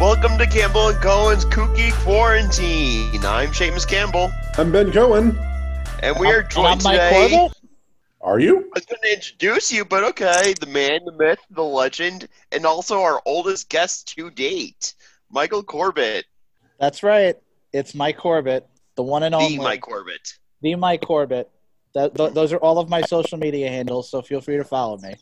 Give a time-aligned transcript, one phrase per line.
[0.00, 3.22] Welcome to Campbell and Cohen's Kooky Quarantine.
[3.22, 5.38] I'm Seamus Campbell, I'm Ben Cohen.
[6.02, 7.50] and we are And I'm joined Mike today.
[8.22, 8.60] Are you?
[8.60, 10.54] I was going to introduce you, but okay.
[10.58, 14.94] The man, the myth, the legend, and also our oldest guest to date,
[15.30, 16.24] Michael Corbett,
[16.78, 17.36] That's right.
[17.74, 19.58] It's Mike Corbett, the one and only.
[19.58, 20.38] the Mike Corbett.
[20.62, 21.50] The Mike Corbett.
[21.92, 24.96] That, th- those are all of my social media handles, so feel free to follow
[24.96, 25.16] me.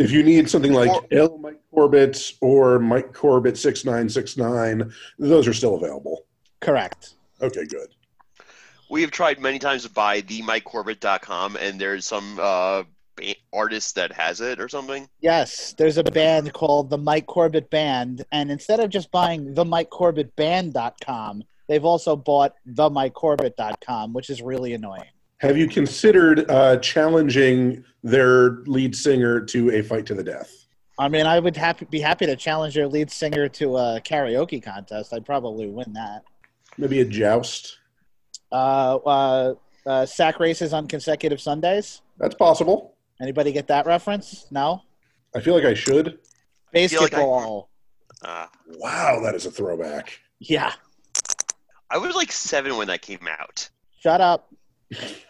[0.00, 4.38] If you need something like Or- L Mike Corbett or Mike Corbett six nine six
[4.38, 6.24] nine, those are still available.
[6.60, 7.16] Correct.
[7.42, 7.88] Okay, good.
[8.88, 12.84] We have tried many times to buy themikecorbett.com, and there's some uh,
[13.52, 15.06] artist that has it or something.
[15.20, 19.66] Yes, there's a band called the Mike Corbett Band, and instead of just buying the
[19.66, 25.10] Mike Corbett Band.com, they've also bought the Mike Corbett.com, which is really annoying.
[25.40, 30.66] Have you considered uh, challenging their lead singer to a fight to the death?
[30.98, 34.62] I mean, I would happy, be happy to challenge their lead singer to a karaoke
[34.62, 35.14] contest.
[35.14, 36.24] I'd probably win that.
[36.76, 37.78] Maybe a joust?
[38.52, 39.54] Uh, uh,
[39.86, 42.02] uh, sack races on consecutive Sundays.
[42.18, 42.96] That's possible.
[43.18, 44.46] Anybody get that reference?
[44.50, 44.82] No.
[45.34, 46.18] I feel like I should.
[46.74, 47.22] feel like I-
[48.22, 48.46] Uh,
[48.76, 50.20] Wow, that is a throwback.
[50.38, 50.74] Yeah.
[51.90, 53.70] I was like seven when that came out.
[54.02, 54.52] Shut up.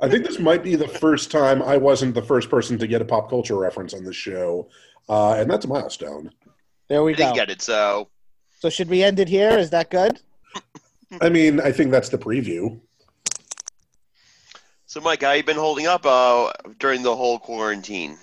[0.00, 3.00] I think this might be the first time I wasn't the first person to get
[3.00, 4.68] a pop culture reference on the show,
[5.08, 6.30] uh, and that's a milestone.
[6.88, 7.36] There I we didn't go.
[7.36, 8.08] get it, so
[8.58, 9.50] So should we end it here?
[9.50, 10.20] Is that good?
[11.20, 12.80] I mean, I think that's the preview.
[14.86, 18.18] so Mike, how you been holding up uh, during the whole quarantine?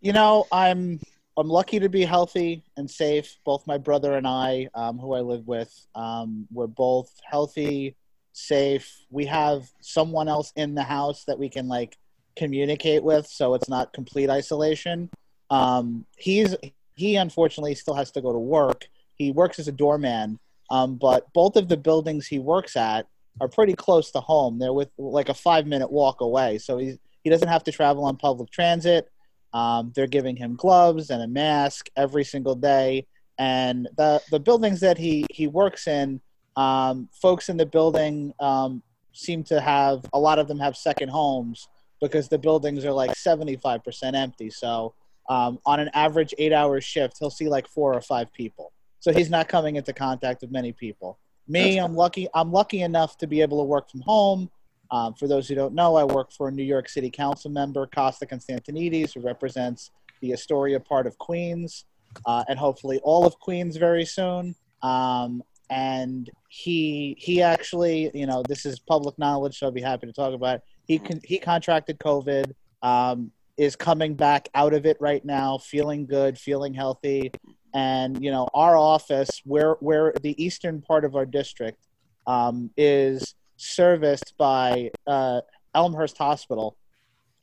[0.00, 1.00] You know, I'm
[1.36, 3.36] I'm lucky to be healthy and safe.
[3.44, 7.96] Both my brother and I, um, who I live with, um, we're both healthy,
[8.36, 9.04] safe.
[9.10, 11.96] We have someone else in the house that we can like
[12.36, 15.10] communicate with, so it's not complete isolation.
[15.50, 16.54] Um, he's
[16.94, 18.86] he unfortunately still has to go to work.
[19.14, 20.38] He works as a doorman,
[20.70, 23.06] um, but both of the buildings he works at
[23.40, 24.58] are pretty close to home.
[24.58, 28.04] They're with like a five minute walk away, so he he doesn't have to travel
[28.04, 29.10] on public transit.
[29.54, 33.06] Um, they're giving him gloves and a mask every single day.
[33.38, 36.20] And the the buildings that he he works in,
[36.56, 41.08] um, folks in the building um, seem to have a lot of them have second
[41.08, 41.68] homes
[42.00, 44.50] because the buildings are like seventy five percent empty.
[44.50, 44.94] So
[45.28, 48.72] um, on an average eight hour shift, he'll see like four or five people.
[49.00, 51.18] So he's not coming into contact with many people.
[51.48, 52.26] Me, I'm lucky.
[52.34, 54.50] I'm lucky enough to be able to work from home.
[54.90, 57.86] Um, for those who don't know, I work for a New York City Council member,
[57.86, 59.90] Costa Constantinides, who represents
[60.20, 61.84] the Astoria part of Queens,
[62.24, 64.54] uh, and hopefully all of Queens very soon.
[64.82, 70.06] Um, and he he actually, you know, this is public knowledge, so I'll be happy
[70.06, 70.56] to talk about.
[70.56, 70.62] It.
[70.86, 76.06] He con- he contracted COVID, um, is coming back out of it right now, feeling
[76.06, 77.32] good, feeling healthy,
[77.74, 81.86] and you know, our office, where where the eastern part of our district,
[82.26, 85.40] um, is serviced by uh,
[85.74, 86.76] Elmhurst Hospital,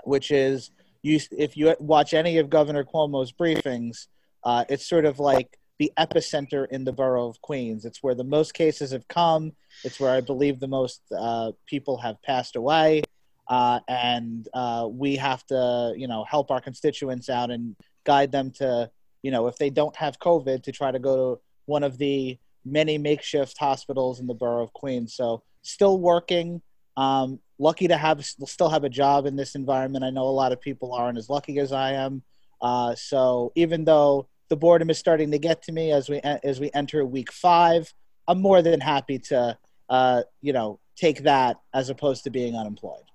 [0.06, 1.20] which is you.
[1.32, 4.08] If you watch any of Governor Cuomo's briefings,
[4.46, 7.86] uh, it's sort of like the epicenter in the borough of Queens.
[7.86, 9.54] It's where the most cases have come.
[9.84, 13.04] It's where I believe the most uh, people have passed away,
[13.48, 18.52] uh, and uh, we have to, you know, help our constituents out and guide them
[18.52, 18.90] to,
[19.24, 22.38] you know, if they don't have COVID, to try to go to one of the
[22.66, 25.14] many makeshift hospitals in the borough of Queens.
[25.16, 26.62] So still working.
[26.96, 30.04] Um, lucky to have still have a job in this environment.
[30.04, 32.22] I know a lot of people aren't as lucky as I am.
[32.62, 36.60] Uh, so even though the boredom is starting to get to me as we as
[36.60, 37.92] we enter week five,
[38.28, 39.58] I'm more than happy to
[39.90, 43.06] uh, you know take that as opposed to being unemployed.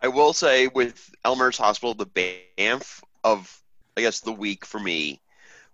[0.00, 3.62] I will say with Elmhurst Hospital, the BAMF of
[3.96, 5.20] I guess the week for me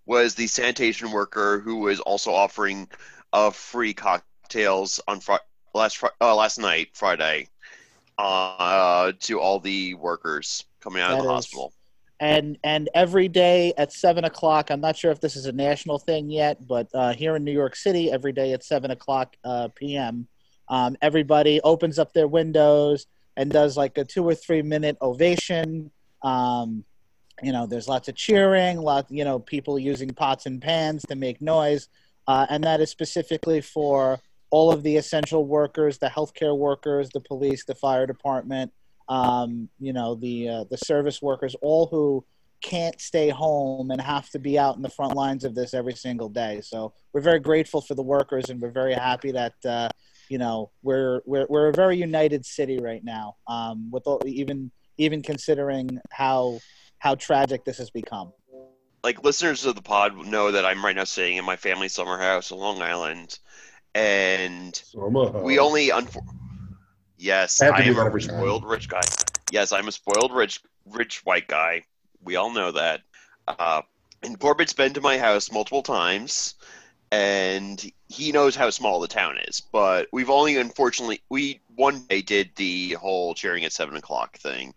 [0.04, 2.86] was the sanitation worker who was also offering
[3.32, 7.48] uh, free cocktails on fr- last fr- uh, last night Friday
[8.18, 11.72] uh, to all the workers coming out of the is- hospital.
[12.20, 14.70] And and every day at seven o'clock.
[14.70, 17.53] I'm not sure if this is a national thing yet, but uh, here in New
[17.53, 20.26] York City, every day at seven o'clock uh, p.m.,
[20.68, 23.06] um, everybody opens up their windows
[23.36, 25.91] and does like a two or three minute ovation.
[26.22, 26.84] Um,
[27.42, 31.14] you know, there's lots of cheering, lot you know, people using pots and pans to
[31.14, 31.88] make noise,
[32.26, 34.18] uh, and that is specifically for
[34.50, 38.72] all of the essential workers, the healthcare workers, the police, the fire department,
[39.09, 42.25] um, you know, the uh, the service workers, all who
[42.60, 45.95] can't stay home and have to be out in the front lines of this every
[45.95, 46.60] single day.
[46.63, 49.89] So we're very grateful for the workers, and we're very happy that uh,
[50.28, 53.37] you know we're we're we're a very united city right now.
[53.47, 56.59] Um, with all, even even considering how
[56.99, 58.33] how tragic this has become.
[59.05, 62.19] like listeners of the pod know that I'm right now staying in my family summer
[62.19, 63.39] house in Long Island,
[63.95, 66.27] and we only unfor-
[67.18, 69.00] yes I, am a spoiled rich guy.
[69.50, 71.84] Yes, I'm a spoiled rich rich white guy.
[72.22, 73.03] We all know that.
[73.47, 73.82] Uh,
[74.22, 76.54] and Corbett's been to my house multiple times,
[77.10, 79.60] and he knows how small the town is.
[79.60, 84.74] But we've only unfortunately we one day did the whole cheering at seven o'clock thing.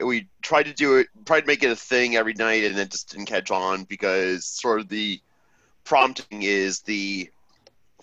[0.00, 2.90] We tried to do it, tried to make it a thing every night, and it
[2.90, 5.20] just didn't catch on because sort of the
[5.84, 7.30] prompting is the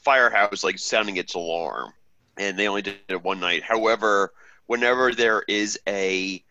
[0.02, 1.94] firehouse like sounding its alarm,
[2.38, 3.64] and they only did it one night.
[3.64, 4.34] However,
[4.68, 6.44] whenever there is a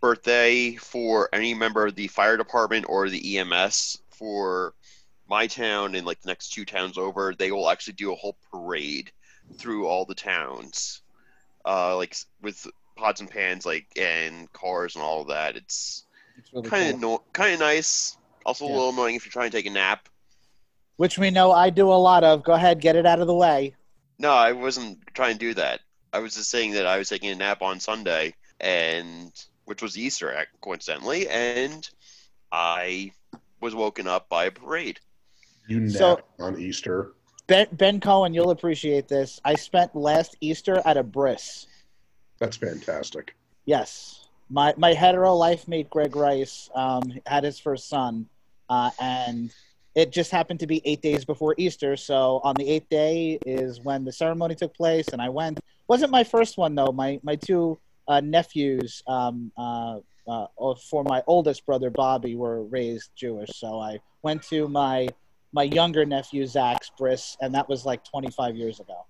[0.00, 4.74] birthday for any member of the fire department or the EMS for
[5.28, 8.36] my town and like the next two towns over, they will actually do a whole
[8.50, 9.10] parade
[9.56, 11.02] through all the towns,
[11.64, 12.66] uh, like with
[12.96, 15.56] pots and pans, like and cars and all of that.
[15.56, 16.04] It's
[16.52, 17.10] really kind of cool.
[17.10, 18.16] no, kind of nice.
[18.46, 20.08] Also a little annoying if you're trying to take a nap.
[20.96, 22.42] Which we know I do a lot of.
[22.42, 23.74] Go ahead, get it out of the way.
[24.18, 25.80] No, I wasn't trying to do that.
[26.12, 29.32] I was just saying that I was taking a nap on Sunday, and
[29.66, 31.88] which was Easter, ac- coincidentally, and
[32.50, 33.12] I
[33.60, 34.98] was woken up by a parade.
[35.66, 37.12] You nap So- on Easter.
[37.46, 39.40] Ben, ben Cohen, you'll appreciate this.
[39.42, 41.66] I spent last Easter at a bris.
[42.38, 43.34] That's fantastic.
[43.64, 48.28] Yes, my my hetero life mate Greg Rice um, had his first son,
[48.68, 49.50] uh, and
[49.98, 51.96] it just happened to be eight days before Easter.
[51.96, 55.58] So on the eighth day is when the ceremony took place, and I went.
[55.88, 56.92] wasn't my first one though.
[56.92, 59.98] My my two uh, nephews um, uh,
[60.28, 60.46] uh,
[60.88, 65.08] for my oldest brother Bobby were raised Jewish, so I went to my
[65.52, 69.04] my younger nephew Zach's bris, and that was like 25 years ago.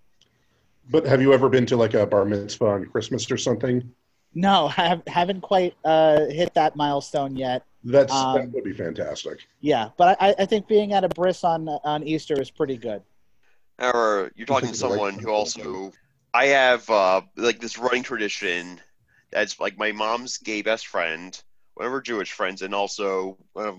[0.88, 3.93] But have you ever been to like a bar mitzvah on Christmas or something?
[4.34, 7.64] No, I have, haven't quite uh, hit that milestone yet.
[7.84, 9.46] That's Um, that would be fantastic.
[9.60, 13.02] Yeah, but I, I think being at a bris on on Easter is pretty good.
[13.78, 15.92] Or you're talking to think the right someone who also,
[16.34, 18.80] I have uh, like this running tradition
[19.30, 21.40] that's like my mom's gay best friend,
[21.75, 23.76] one of her Jewish friends, and also one of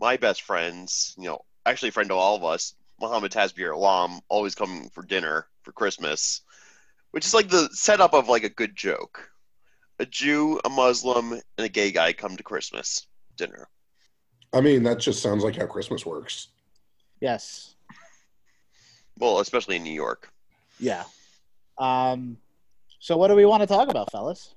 [0.00, 1.14] my best friends.
[1.16, 5.02] You know, actually a friend of all of us, Muhammad Tasbir Alam, always coming for
[5.02, 6.42] dinner for Christmas,
[7.12, 9.29] which is like the setup of like a good joke.
[10.00, 13.06] A Jew, a Muslim, and a gay guy come to Christmas
[13.36, 13.68] dinner.
[14.52, 16.48] I mean, that just sounds like how Christmas works.
[17.20, 17.74] Yes.
[19.18, 20.32] Well, especially in New York.
[20.78, 21.04] Yeah.
[21.76, 22.38] Um.
[22.98, 24.54] So what do we want to talk about, fellas?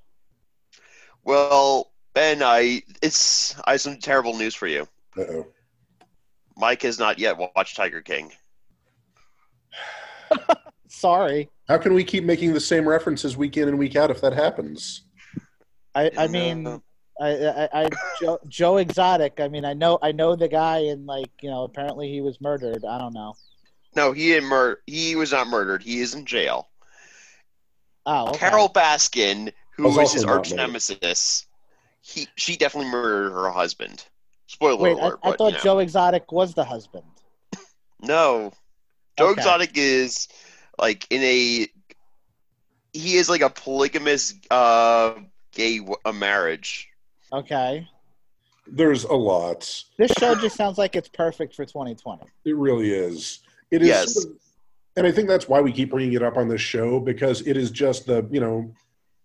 [1.25, 4.87] Well, Ben, I it's I have some terrible news for you.
[5.17, 5.47] Uh oh.
[6.55, 8.31] Mike has not yet watched Tiger King.
[10.87, 11.49] Sorry.
[11.67, 14.33] How can we keep making the same references week in and week out if that
[14.33, 15.01] happens?
[15.95, 16.31] I I No.
[16.31, 16.81] mean
[17.21, 19.39] I I, I Joe, Joe Exotic.
[19.39, 22.39] I mean I know I know the guy and like you know apparently he was
[22.41, 22.85] murdered.
[22.85, 23.35] I don't know.
[23.95, 25.83] No, he didn't mur- He was not murdered.
[25.83, 26.69] He is in jail.
[28.05, 28.29] Oh.
[28.29, 28.39] Okay.
[28.39, 31.45] Carole Baskin, who Was is his arch nemesis,
[32.01, 34.05] he she definitely murdered her husband.
[34.47, 35.07] Spoiler Wait, I!
[35.07, 35.63] I but, thought you know.
[35.63, 37.05] Joe Exotic was the husband.
[38.01, 38.51] No,
[39.17, 39.39] Joe Okay.
[39.39, 40.27] Exotic is
[40.77, 41.67] like in a.
[42.91, 45.13] He is like a polygamous uh,
[45.53, 46.89] gay w- a marriage.
[47.31, 47.87] Okay.
[48.67, 49.83] There's a lot.
[49.97, 52.23] This show just sounds like it's perfect for 2020.
[52.45, 53.39] It really is.
[53.71, 53.87] It is.
[53.87, 54.13] Yes.
[54.13, 54.39] sort of-
[54.95, 57.57] and I think that's why we keep bringing it up on this show because it
[57.57, 58.71] is just the you know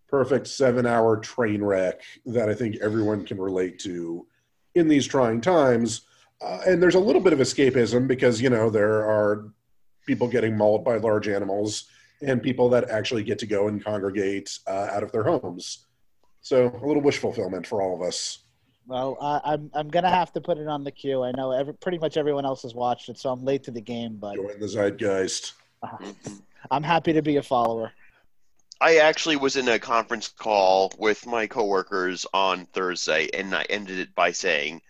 [0.09, 4.27] perfect seven-hour train wreck that I think everyone can relate to
[4.75, 6.03] in these trying times.
[6.41, 9.51] Uh, and there's a little bit of escapism because you know there are
[10.07, 11.85] people getting mauled by large animals
[12.23, 15.85] and people that actually get to go and congregate uh, out of their homes.
[16.49, 18.39] So a little wish fulfillment for all of us.
[18.87, 21.23] Well, I, I'm I'm gonna have to put it on the queue.
[21.23, 23.83] I know every, pretty much everyone else has watched it, so I'm late to the
[23.83, 24.17] game.
[24.17, 25.53] But Join the zeitgeist.
[25.83, 25.99] uh.
[26.71, 27.93] I'm happy to be a follower.
[28.81, 33.99] I actually was in a conference call with my coworkers on Thursday, and I ended
[33.99, 34.81] it by saying,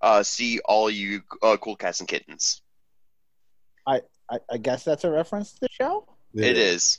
[0.00, 2.60] uh, "See all you uh, cool cats and kittens."
[4.28, 6.08] I, I guess that's a reference to the show.
[6.34, 6.98] It is.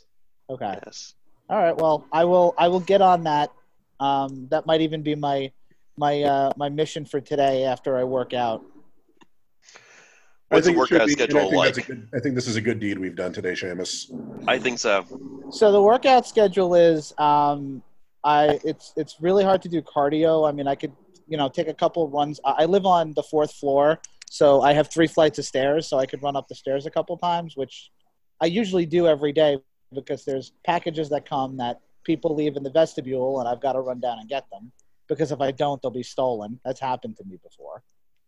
[0.50, 0.80] Okay.
[0.86, 1.16] Yes.
[1.50, 1.76] All right.
[1.76, 3.52] Well, I will I will get on that.
[4.00, 5.52] Um, that might even be my
[5.98, 8.64] my uh, my mission for today after I work out.
[10.50, 11.88] What's the I think it should workout be- and I schedule think like?
[11.88, 14.12] good- I think this is a good deed we've done today, Seamus.
[14.48, 15.06] I think so.
[15.52, 17.82] So the workout schedule is um,
[18.24, 20.48] I it's it's really hard to do cardio.
[20.48, 20.94] I mean, I could
[21.28, 22.40] you know take a couple runs.
[22.46, 24.00] I I live on the fourth floor,
[24.30, 26.92] so I have three flights of stairs, so I could run up the stairs a
[26.92, 27.90] couple times, which
[28.42, 29.58] I usually do every day
[29.94, 33.82] because there's packages that come that people leave in the vestibule, and I've got to
[33.82, 34.72] run down and get them
[35.08, 36.60] because if I don't, they'll be stolen.
[36.64, 37.84] That's happened to me before.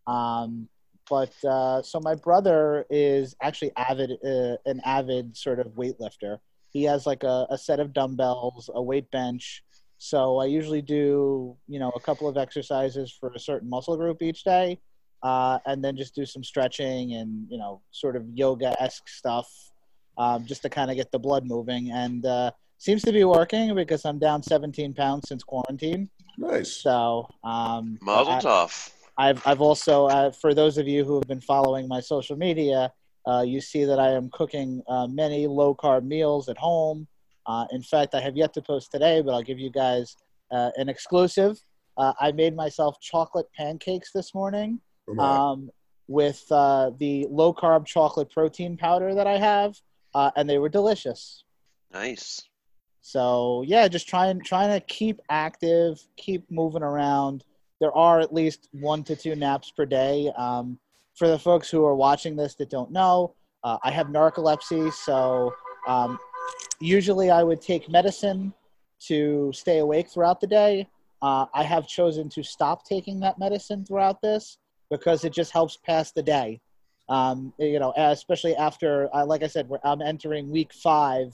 [0.05, 0.67] Um,
[1.10, 6.39] but uh, so my brother is actually avid, uh, an avid sort of weightlifter.
[6.69, 9.63] He has like a, a set of dumbbells, a weight bench.
[9.98, 14.22] So I usually do, you know, a couple of exercises for a certain muscle group
[14.22, 14.79] each day,
[15.24, 19.50] uh, and then just do some stretching and you know, sort of yoga esque stuff,
[20.17, 21.91] um, just to kind of get the blood moving.
[21.91, 26.10] And uh, seems to be working because I'm down 17 pounds since quarantine.
[26.38, 26.72] Nice.
[26.72, 28.91] So, um, Mazel I- tov.
[29.19, 32.93] I've I've also uh, for those of you who have been following my social media,
[33.25, 37.07] uh, you see that I am cooking uh, many low carb meals at home.
[37.48, 40.15] Uh, in fact, I have yet to post today, but I'll give you guys
[40.51, 41.60] uh, an exclusive.
[41.98, 44.79] Uh, I made myself chocolate pancakes this morning
[45.19, 45.72] um,
[46.07, 49.75] with uh, the low carb chocolate protein powder that I have,
[50.13, 51.43] uh, and they were delicious.
[51.91, 52.43] Nice.
[53.08, 57.46] So yeah, just trying trying to keep active, keep moving around.
[57.80, 60.30] There are at least one to two naps per day.
[60.38, 60.78] Um,
[61.16, 63.34] for the folks who are watching this that don't know,
[63.64, 65.54] uh, I have narcolepsy, so
[65.88, 66.20] um,
[66.82, 68.54] usually I would take medicine
[69.08, 70.86] to stay awake throughout the day.
[71.22, 74.58] Uh, I have chosen to stop taking that medicine throughout this
[74.92, 76.60] because it just helps pass the day.
[77.08, 81.32] Um, you know, especially after, uh, like I said, I'm entering week five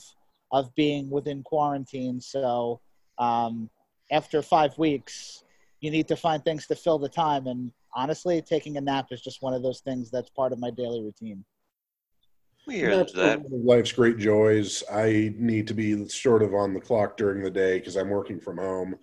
[0.53, 2.21] of being within quarantine.
[2.21, 2.79] So
[3.17, 3.69] um,
[4.11, 5.43] after five weeks,
[5.81, 7.47] you need to find things to fill the time.
[7.47, 10.69] And honestly, taking a nap is just one of those things that's part of my
[10.69, 11.43] daily routine.
[12.65, 13.41] We hear That's that.
[13.41, 14.83] one of life's great joys.
[14.89, 18.39] I need to be sort of on the clock during the day because I'm working
[18.39, 18.95] from home.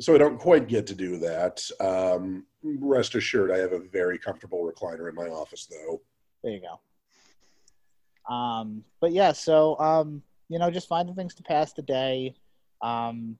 [0.00, 1.62] So I don't quite get to do that.
[1.78, 6.00] Um, rest assured, I have a very comfortable recliner in my office, though.
[6.42, 8.34] There you go.
[8.34, 12.34] Um, but yeah, so um, you know, just finding things to pass the day.
[12.82, 13.38] Um,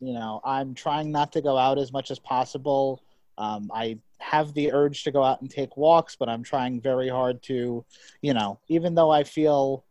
[0.00, 3.02] you know, I'm trying not to go out as much as possible.
[3.38, 7.08] Um, I have the urge to go out and take walks, but I'm trying very
[7.08, 7.84] hard to,
[8.22, 9.84] you know, even though I feel,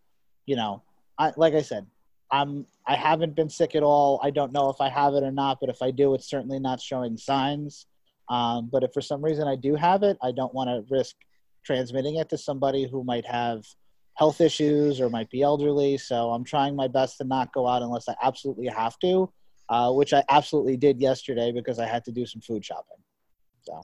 [0.46, 0.82] you know,
[1.18, 1.86] I, like I said,
[2.32, 4.20] I'm I haven't been sick at all.
[4.24, 6.60] I don't know if I have it or not, but if I do, it's certainly
[6.60, 7.86] not showing signs.
[8.30, 11.16] Um, but if for some reason I do have it, I don't want to risk
[11.64, 13.64] transmitting it to somebody who might have
[14.16, 15.98] health issues or might be elderly.
[15.98, 19.32] So I'm trying my best to not go out unless I absolutely have to,
[19.70, 22.98] uh, which I absolutely did yesterday because I had to do some food shopping.
[23.62, 23.82] So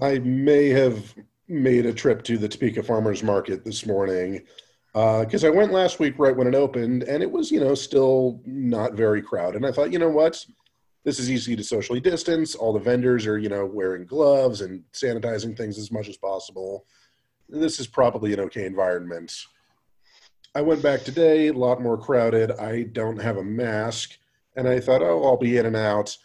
[0.00, 1.14] I may have
[1.48, 4.42] made a trip to the Topeka Farmers Market this morning
[4.92, 8.40] because I went last week right when it opened, and it was, you know, still
[8.44, 9.56] not very crowded.
[9.56, 10.44] And I thought, you know what?
[11.04, 12.54] This is easy to socially distance.
[12.54, 16.86] All the vendors are, you know, wearing gloves and sanitizing things as much as possible.
[17.50, 19.34] This is probably an okay environment.
[20.54, 22.52] I went back today, a lot more crowded.
[22.52, 24.16] I don't have a mask,
[24.56, 26.16] and I thought, oh, I'll be in and out.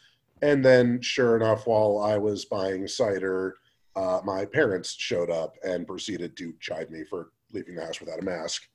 [0.41, 3.55] And then, sure enough, while I was buying cider,
[3.96, 8.20] uh, my parents showed up and proceeded to chide me for leaving the house without
[8.20, 8.67] a mask.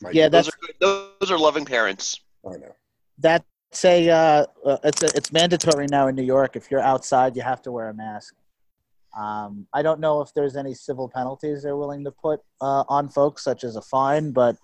[0.00, 0.66] My- Yeah, Those that's- are
[1.10, 1.18] good.
[1.20, 2.20] Those are loving parents.
[2.46, 2.74] I know.
[3.18, 3.44] that's
[3.84, 6.56] a uh, uh, it's a, it's mandatory now in New York.
[6.56, 8.34] If you're outside, you have to wear a mask.
[9.14, 13.08] Um, I don't know if there's any civil penalties they're willing to put uh, on
[13.08, 14.56] folks, such as a fine, but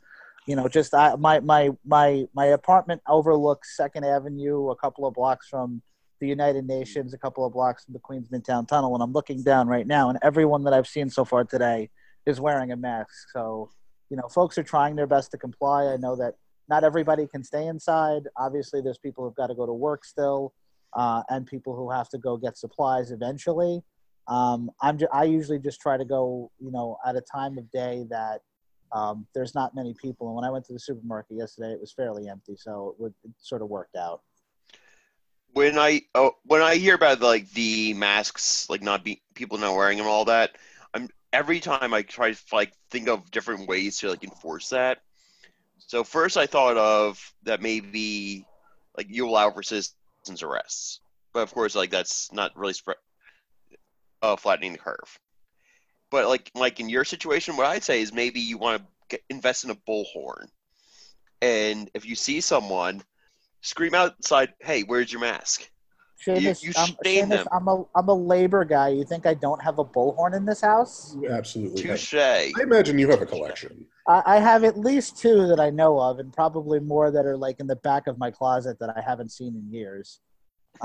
[0.46, 5.12] you know, just I, my my my my apartment overlooks Second Avenue, a couple of
[5.12, 5.82] blocks from
[6.20, 9.42] the United Nations, a couple of blocks from the Queens Midtown Tunnel, and I'm looking
[9.42, 11.90] down right now, and everyone that I've seen so far today
[12.24, 13.28] is wearing a mask.
[13.32, 13.70] So,
[14.08, 15.86] you know, folks are trying their best to comply.
[15.86, 16.34] I know that
[16.68, 18.22] not everybody can stay inside.
[18.36, 20.54] Obviously, there's people who've got to go to work still,
[20.94, 23.82] uh, and people who have to go get supplies eventually.
[24.28, 27.70] Um, I'm ju- I usually just try to go, you know, at a time of
[27.70, 28.42] day that
[28.92, 30.28] um, there's not many people.
[30.28, 33.14] And when I went to the supermarket yesterday, it was fairly empty, so it, would,
[33.24, 34.22] it sort of worked out.
[35.54, 39.74] When I oh, when I hear about like the masks, like not be people not
[39.74, 40.56] wearing them, all that,
[40.92, 44.98] I'm every time I try to like think of different ways to like enforce that.
[45.78, 48.44] So first, I thought of that maybe
[48.96, 51.00] like you allow for citizens arrests,
[51.32, 52.74] but of course, like that's not really
[54.22, 55.18] uh, flattening the curve.
[56.10, 59.64] But like like in your situation, what I'd say is maybe you want to invest
[59.64, 60.46] in a bullhorn,
[61.42, 63.02] and if you see someone,
[63.60, 65.68] scream outside, "Hey, where's your mask?"
[66.26, 67.46] Seamus, you um, shame Seamus, them.
[67.52, 68.88] I'm a I'm a labor guy.
[68.88, 71.16] You think I don't have a bullhorn in this house?
[71.28, 71.82] Absolutely.
[71.82, 72.14] have- Touche.
[72.14, 73.86] I imagine you have a collection.
[74.08, 77.36] I, I have at least two that I know of, and probably more that are
[77.36, 80.20] like in the back of my closet that I haven't seen in years.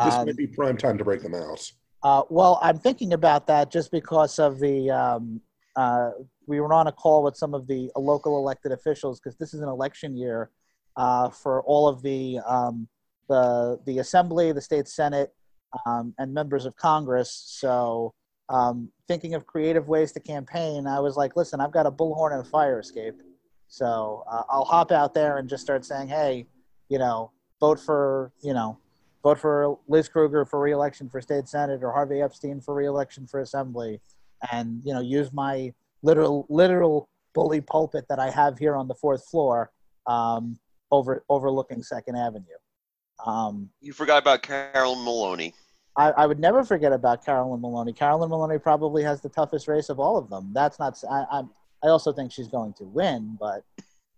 [0.04, 1.72] This Um, might be prime time to break them out.
[2.04, 4.92] Uh, well, I'm thinking about that just because of the.
[4.92, 5.42] Um,
[5.76, 6.12] uh,
[6.46, 9.62] we were on a call with some of the local elected officials because this is
[9.62, 10.52] an election year
[10.98, 12.88] uh, for all of the um,
[13.30, 15.34] the the assembly, the state senate,
[15.86, 17.44] um, and members of Congress.
[17.48, 18.14] So
[18.50, 22.34] um, thinking of creative ways to campaign, I was like, listen, I've got a bullhorn
[22.34, 23.16] and a fire escape.
[23.70, 26.46] So uh, I'll hop out there and just start saying, hey,
[26.90, 28.78] you know, vote for, you know,
[29.24, 33.40] vote for Liz Krueger for reelection for state senate or Harvey Epstein for reelection for
[33.40, 34.02] assembly,
[34.52, 38.96] and you know, use my literal literal bully pulpit that I have here on the
[38.96, 39.72] fourth floor,
[40.06, 40.60] um,
[40.92, 42.46] over overlooking Second Avenue.
[43.26, 45.54] Um, You forgot about Carolyn Maloney.
[45.96, 47.94] I, I would never forget about Carolyn Maloney.
[47.94, 50.52] Carolyn Maloney probably has the toughest race of all of them.
[50.54, 51.02] That's not.
[51.10, 51.44] I I,
[51.84, 53.64] I also think she's going to win, but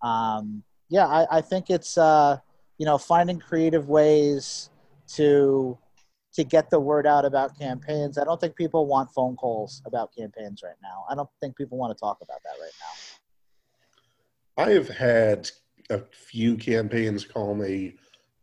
[0.01, 2.37] um, yeah, I, I think it's uh,
[2.79, 4.69] you know finding creative ways
[5.13, 5.77] to
[6.35, 8.17] to get the word out about campaigns.
[8.17, 11.05] I don't think people want phone calls about campaigns right now.
[11.09, 12.71] I don't think people want to talk about that right
[14.57, 14.63] now.
[14.65, 15.49] I have had
[15.89, 17.95] a few campaigns call me.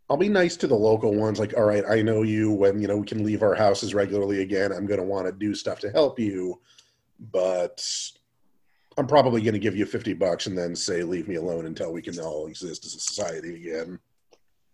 [0.09, 2.51] I'll be nice to the local ones, like, all right, I know you.
[2.51, 5.33] When you know we can leave our houses regularly again, I'm going to want to
[5.33, 6.61] do stuff to help you,
[7.31, 7.85] but
[8.99, 11.93] I'm probably going to give you 50 bucks and then say, leave me alone until
[11.93, 13.99] we can all exist as a society again.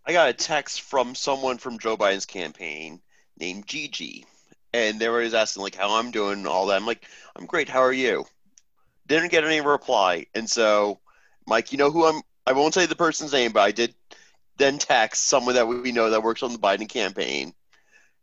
[0.09, 3.03] I got a text from someone from Joe Biden's campaign
[3.39, 4.25] named Gigi,
[4.73, 6.77] and they were asking like how I'm doing, and all that.
[6.77, 7.05] I'm like,
[7.37, 7.69] I'm great.
[7.69, 8.25] How are you?
[9.07, 10.99] Didn't get any reply, and so,
[11.47, 12.23] Mike, you know who I'm.
[12.47, 13.95] I won't say the person's name, but I did
[14.57, 17.53] then text someone that we know that works on the Biden campaign,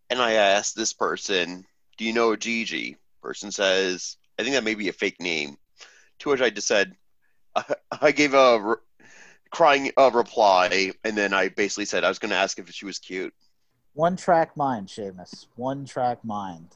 [0.10, 1.65] and I asked this person,
[1.98, 5.60] "Do you know a Gigi?" Person says, "I think that may be a fake name."
[6.20, 6.96] To which I just said,
[7.56, 8.77] I, I gave a
[9.55, 12.85] crying uh, reply, and then I basically said I was going to ask if she
[12.85, 13.33] was cute.
[13.93, 15.47] One track mind, Seamus.
[15.55, 16.75] One track mind.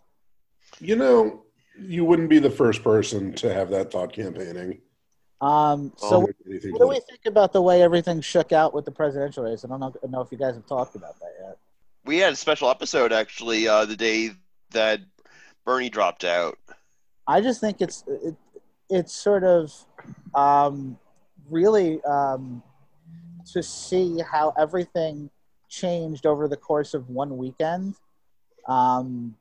[0.79, 1.43] You know,
[1.77, 4.79] you wouldn't be the first person to have that thought campaigning.
[5.41, 8.91] Um, so, anything what do we think about the way everything shook out with the
[8.91, 9.65] presidential race?
[9.65, 11.57] I don't know, know if you guys have talked about that yet.
[12.05, 14.31] We had a special episode actually uh, the day
[14.71, 15.01] that
[15.65, 16.57] Bernie dropped out.
[17.27, 18.35] I just think it's it,
[18.89, 19.73] it's sort of
[20.33, 20.97] um,
[21.49, 22.63] really um,
[23.53, 25.29] to see how everything
[25.67, 27.95] changed over the course of one weekend,
[28.67, 29.35] um,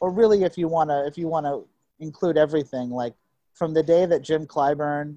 [0.00, 1.64] or really if you want to if you want to
[2.00, 3.14] include everything, like
[3.54, 5.16] from the day that Jim Clyburn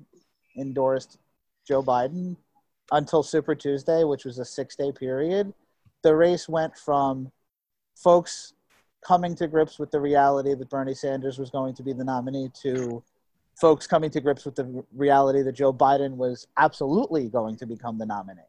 [0.58, 1.18] endorsed
[1.68, 2.38] Joe Biden
[2.92, 5.54] until Super Tuesday, which was a six day period,
[6.04, 7.32] the race went from
[7.96, 8.54] folks
[9.06, 12.52] coming to grips with the reality that Bernie Sanders was going to be the nominee
[12.62, 13.04] to
[13.60, 17.98] folks coming to grips with the reality that Joe Biden was absolutely going to become
[17.98, 18.42] the nominee.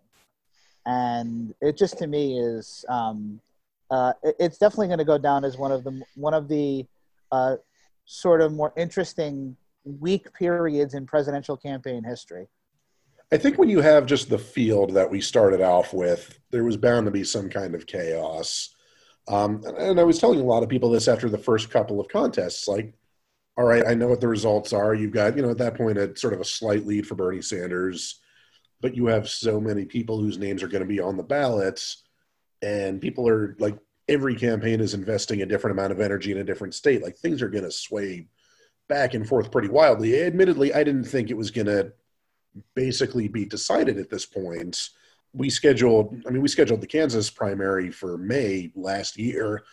[0.87, 3.40] And it just to me is um,
[3.90, 6.87] uh, it- it's definitely going to go down as one of the one of the
[7.33, 7.57] uh,
[8.05, 12.47] sort of more interesting weak periods in presidential campaign history.
[13.33, 16.77] I think when you have just the field that we started off with, there was
[16.79, 18.75] bound to be some kind of chaos.
[19.27, 22.01] Um, and, and I was telling a lot of people this after the first couple
[22.01, 22.66] of contests.
[22.66, 22.94] Like,
[23.59, 24.94] all right, I know what the results are.
[24.94, 27.42] You've got, you know, at that point, a sort of a slight lead for Bernie
[27.42, 28.21] Sanders,
[28.81, 32.05] but you have so many people whose names are going to be on the ballots,
[32.62, 36.44] and people are like, every campaign is investing a different amount of energy in a
[36.44, 37.03] different state.
[37.03, 38.29] Like, things are going to sway
[38.88, 40.23] back and forth pretty wildly.
[40.23, 41.92] Admittedly, I didn't think it was going to
[42.77, 44.90] basically be decided at this point.
[45.33, 49.64] We scheduled, I mean, we scheduled the Kansas primary for May last year,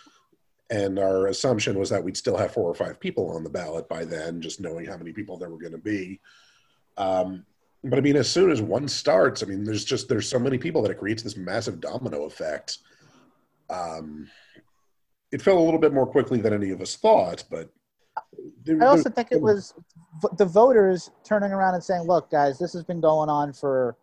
[0.70, 3.88] and our assumption was that we'd still have four or five people on the ballot
[3.88, 6.20] by then, just knowing how many people there were going to be.
[6.98, 7.46] Um,
[7.84, 10.58] but I mean, as soon as one starts, I mean, there's just there's so many
[10.58, 12.80] people that it creates this massive domino effect.
[13.70, 14.28] Um,
[15.32, 17.70] it fell a little bit more quickly than any of us thought, but
[18.64, 19.74] there- I also there- think it was
[20.38, 23.98] the voters turning around and saying, "Look, guys, this has been going on for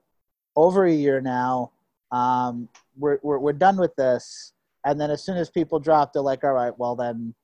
[0.54, 1.72] over a year now.
[2.12, 4.51] Um, we're, we're we're done with this."
[4.84, 7.34] And then as soon as people drop, they're like, "All right, well then,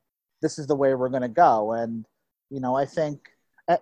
[0.42, 2.04] this is the way we're going to go." And
[2.50, 3.20] you know, I think,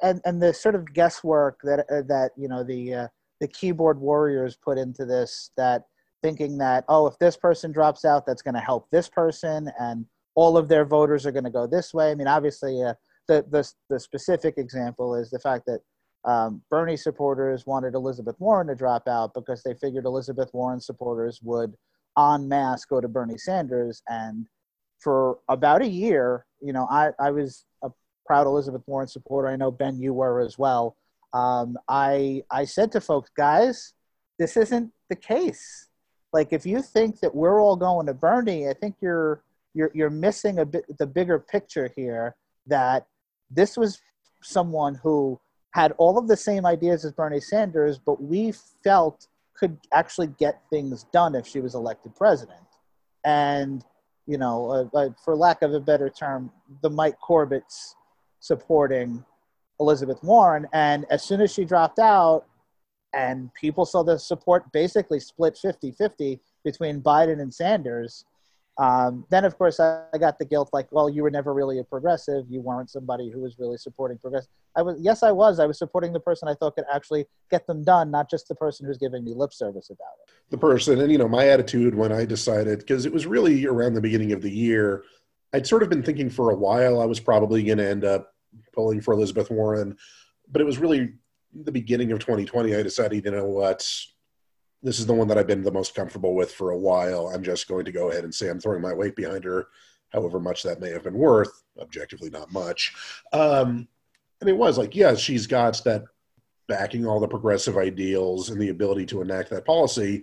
[0.03, 3.09] and and the sort of guesswork that uh, that you know the uh,
[3.41, 5.85] the keyboard warriors put into this, that
[6.23, 10.07] thinking that oh, if this person drops out, that's going to help this person, and
[10.35, 12.11] all of their voters are going to go this way.
[12.11, 12.83] I mean, obviously.
[12.83, 12.95] Uh,
[13.29, 15.81] the, the, the specific example is the fact that
[16.25, 21.41] um, Bernie supporters wanted Elizabeth Warren to drop out because they figured Elizabeth Warren supporters
[21.43, 21.75] would
[22.19, 24.03] en masse go to Bernie Sanders.
[24.09, 24.47] And
[24.99, 27.91] for about a year, you know, I, I was a
[28.25, 29.49] proud Elizabeth Warren supporter.
[29.49, 30.97] I know, Ben, you were as well.
[31.33, 33.93] Um, I, I said to folks, guys,
[34.39, 35.89] this isn't the case.
[36.33, 39.43] Like, if you think that we're all going to Bernie, I think you're,
[39.75, 42.35] you're, you're missing a bit the bigger picture here
[42.67, 43.07] that
[43.51, 44.01] this was
[44.43, 45.39] someone who
[45.71, 48.53] had all of the same ideas as Bernie Sanders, but we
[48.83, 52.61] felt could actually get things done if she was elected president.
[53.25, 53.85] And
[54.27, 56.51] you know, uh, uh, for lack of a better term,
[56.83, 57.95] the Mike Corbett's
[58.41, 59.25] supporting
[59.79, 60.67] Elizabeth Warren.
[60.73, 62.45] And as soon as she dropped out,
[63.15, 68.25] and people saw the support basically split 50 50 between Biden and Sanders,
[68.79, 71.79] um, then, of course, I, I, got the guilt like, well, you were never really
[71.79, 72.45] a progressive.
[72.51, 74.49] You weren't somebody who was really supporting progress.
[74.77, 75.61] I was, yes, I was.
[75.61, 78.55] I was supporting the person I thought could actually get them done, not just the
[78.55, 80.35] person who's giving me lip service about it.
[80.51, 83.95] The person, and you know, my attitude when I decided, because it was really around
[83.95, 85.05] the beginning of the year,
[85.55, 88.35] I'd sort of been thinking for a while I was probably going to end up
[88.75, 89.97] pulling for Elizabeth Warren,
[90.53, 91.15] but it was really
[91.55, 92.75] the beginning of 2020.
[92.75, 93.89] I decided, you know what,
[94.87, 97.27] this is the one that I've been the most comfortable with for a while.
[97.35, 99.67] I'm just going to go ahead and say I'm throwing my weight behind her,
[100.13, 101.65] however much that may have been worth.
[101.81, 102.95] Objectively, not much.
[103.33, 103.89] Um,
[104.41, 106.05] and it was like, yeah, she's got that
[106.69, 110.23] backing all the progressive ideals and the ability to enact that policy.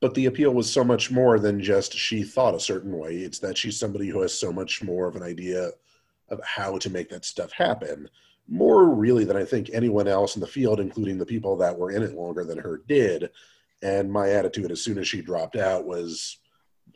[0.00, 3.16] But the appeal was so much more than just she thought a certain way.
[3.16, 5.70] It's that she's somebody who has so much more of an idea
[6.28, 8.08] of how to make that stuff happen.
[8.46, 11.90] More really than I think anyone else in the field, including the people that were
[11.90, 13.30] in it longer than her, did.
[13.82, 16.38] And my attitude as soon as she dropped out was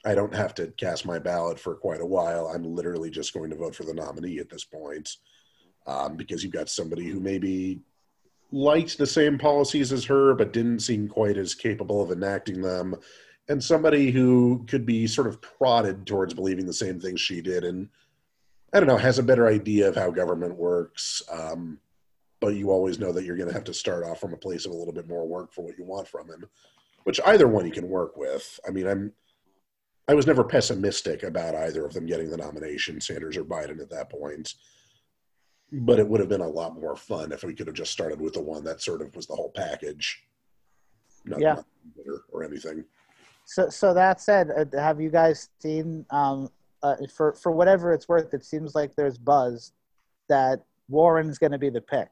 [0.04, 2.46] I don't have to cast my ballot for quite a while.
[2.46, 5.16] I'm literally just going to vote for the nominee at this point
[5.86, 7.80] um, because you've got somebody who maybe
[8.52, 12.94] liked the same policies as her but didn't seem quite as capable of enacting them,
[13.48, 17.64] and somebody who could be sort of prodded towards believing the same things she did
[17.64, 17.88] and
[18.72, 21.22] I don't know, has a better idea of how government works.
[21.32, 21.78] Um,
[22.40, 24.66] but you always know that you're going to have to start off from a place
[24.66, 26.44] of a little bit more work for what you want from him
[27.06, 28.58] which either one you can work with.
[28.66, 29.12] I mean, I'm
[30.08, 33.90] I was never pessimistic about either of them getting the nomination, Sanders or Biden at
[33.90, 34.54] that point.
[35.70, 38.20] But it would have been a lot more fun if we could have just started
[38.20, 40.20] with the one that sort of was the whole package.
[41.24, 41.54] Not, yeah.
[41.54, 42.84] Not or anything.
[43.44, 46.48] So, so that said, uh, have you guys seen, um,
[46.82, 49.72] uh, for for whatever it's worth, it seems like there's buzz
[50.28, 52.10] that Warren's going to be the pick.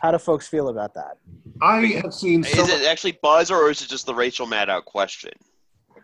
[0.00, 1.18] How do folks feel about that?
[1.62, 2.44] I have seen.
[2.44, 5.32] Is it actually buzz, or is it just the Rachel Maddow question?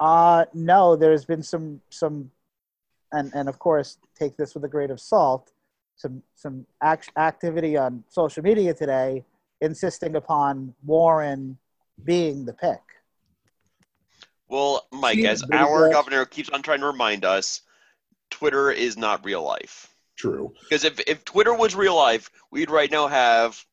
[0.00, 0.96] Uh no.
[0.96, 2.30] There's been some some,
[3.12, 5.52] and and of course, take this with a grain of salt.
[5.96, 9.24] Some some act- activity on social media today,
[9.60, 11.58] insisting upon Warren
[12.02, 12.80] being the pick.
[14.48, 17.62] Well, Mike, as our governor keeps on trying to remind us,
[18.30, 19.94] Twitter is not real life.
[20.16, 20.52] True.
[20.62, 23.64] Because if, if Twitter was real life, we'd right now have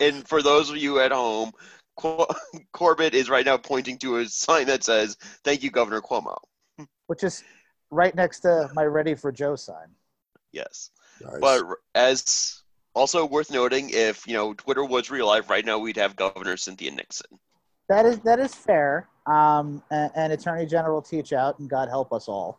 [0.00, 1.52] and for those of you at home,
[1.96, 2.26] Cor-
[2.72, 6.36] Corbett is right now pointing to a sign that says, "Thank you, Governor Cuomo,"
[7.06, 7.44] which is
[7.90, 9.88] right next to my "Ready for Joe" sign.
[10.52, 10.90] Yes,
[11.22, 11.38] nice.
[11.40, 11.62] but
[11.94, 12.62] as
[12.94, 16.56] also worth noting, if you know Twitter was real life, right now we'd have Governor
[16.56, 17.38] Cynthia Nixon.
[17.88, 19.08] That is that is fair.
[19.26, 22.58] Um, and, and, Attorney General Teachout, and God help us all.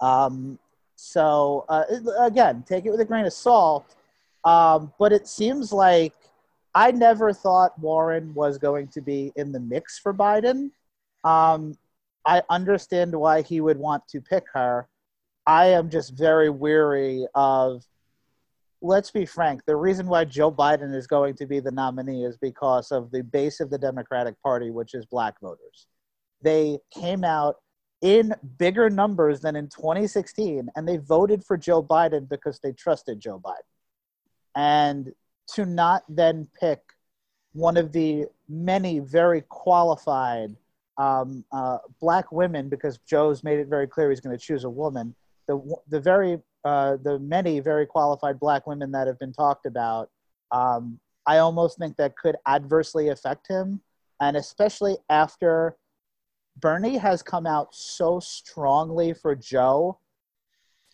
[0.00, 0.58] Um,
[0.94, 1.84] so uh,
[2.20, 3.96] again, take it with a grain of salt.
[4.44, 6.14] Um, but it seems like
[6.74, 10.70] I never thought Warren was going to be in the mix for Biden.
[11.24, 11.76] Um,
[12.24, 14.88] I understand why he would want to pick her.
[15.46, 17.84] I am just very weary of.
[18.84, 19.64] Let's be frank.
[19.64, 23.22] The reason why Joe Biden is going to be the nominee is because of the
[23.22, 25.86] base of the Democratic Party, which is black voters.
[26.42, 27.56] They came out
[28.00, 33.20] in bigger numbers than in 2016, and they voted for Joe Biden because they trusted
[33.20, 33.62] Joe Biden.
[34.56, 35.12] And
[35.48, 36.80] to not then pick
[37.52, 40.56] one of the many very qualified
[40.98, 44.70] um, uh, black women, because Joe's made it very clear he's going to choose a
[44.70, 45.14] woman.
[45.48, 50.10] The the very uh, the many very qualified black women that have been talked about,
[50.52, 53.80] um, I almost think that could adversely affect him,
[54.20, 55.76] and especially after
[56.60, 59.98] Bernie has come out so strongly for Joe,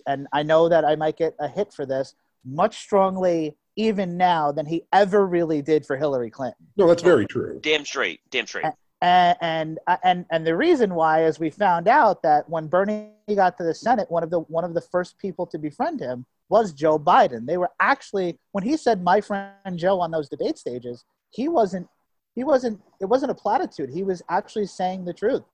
[0.07, 4.51] and I know that I might get a hit for this, much strongly even now
[4.51, 6.67] than he ever really did for Hillary Clinton.
[6.77, 7.61] No, that's very true.
[7.63, 8.21] Damn straight.
[8.29, 8.67] Damn straight.
[9.01, 13.57] And, and and and the reason why is we found out that when Bernie got
[13.59, 16.73] to the Senate, one of the one of the first people to befriend him was
[16.73, 17.47] Joe Biden.
[17.47, 21.87] They were actually when he said my friend Joe on those debate stages, he wasn't
[22.35, 23.91] he wasn't it wasn't a platitude.
[23.91, 25.45] He was actually saying the truth.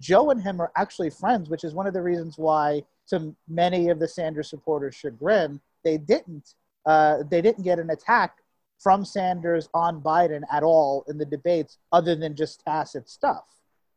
[0.00, 3.88] Joe and him are actually friends, which is one of the reasons why to many
[3.88, 6.54] of the Sanders supporters chagrin, they didn't
[6.86, 8.38] uh, they didn't get an attack
[8.78, 13.44] from Sanders on Biden at all in the debates, other than just tacit stuff.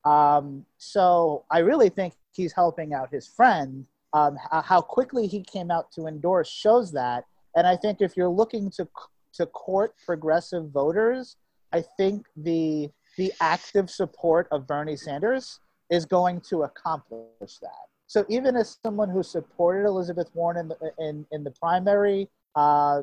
[0.06, 3.86] Um, so I really think he's helping out his friend.
[4.14, 7.26] Um, how quickly he came out to endorse shows that.
[7.56, 8.88] And I think if you're looking to
[9.34, 11.38] to court progressive voters,
[11.72, 17.86] I think the the active support of Bernie Sanders is going to accomplish that.
[18.08, 23.02] So even as someone who supported Elizabeth Warren in the, in, in the primary, uh,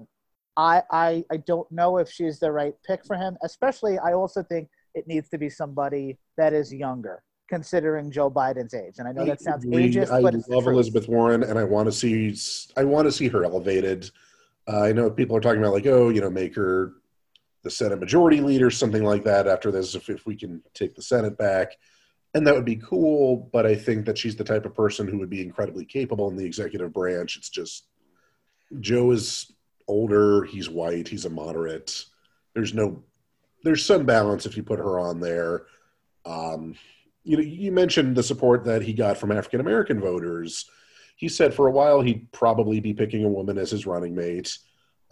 [0.57, 3.37] I, I, I don't know if she's the right pick for him.
[3.43, 8.75] Especially, I also think it needs to be somebody that is younger, considering Joe Biden's
[8.75, 8.95] age.
[8.99, 10.67] And I know that sounds ageist, I but it's love.
[10.67, 12.37] Elizabeth Warren, and I want to see
[12.77, 14.11] I want to see her elevated.
[14.67, 16.95] Uh, I know people are talking about like, oh, you know, make her
[17.63, 19.47] the Senate Majority Leader, something like that.
[19.47, 21.77] After this, if, if we can take the Senate back,
[22.35, 23.49] and that would be cool.
[23.53, 26.37] But I think that she's the type of person who would be incredibly capable in
[26.37, 27.37] the executive branch.
[27.37, 27.87] It's just
[28.81, 29.53] Joe is
[29.87, 30.45] older.
[30.45, 31.09] He's white.
[31.09, 32.05] He's a moderate.
[32.55, 33.03] There's no
[33.65, 35.65] there's some balance if you put her on there.
[36.25, 36.77] Um,
[37.25, 40.71] you know, you mentioned the support that he got from African American voters.
[41.17, 44.57] He said for a while he'd probably be picking a woman as his running mate.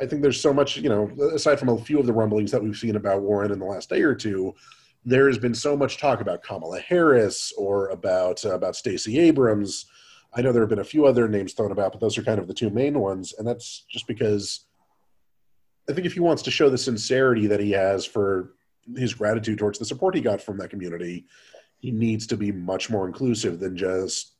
[0.00, 2.62] I think there's so much, you know, aside from a few of the rumblings that
[2.62, 4.54] we've seen about Warren in the last day or two,
[5.04, 9.86] there has been so much talk about Kamala Harris or about uh, about Stacey Abrams.
[10.34, 12.38] I know there have been a few other names thrown about, but those are kind
[12.38, 14.66] of the two main ones, and that's just because
[15.88, 18.54] I think if he wants to show the sincerity that he has for
[18.96, 21.26] his gratitude towards the support he got from that community,
[21.78, 24.32] he needs to be much more inclusive than just.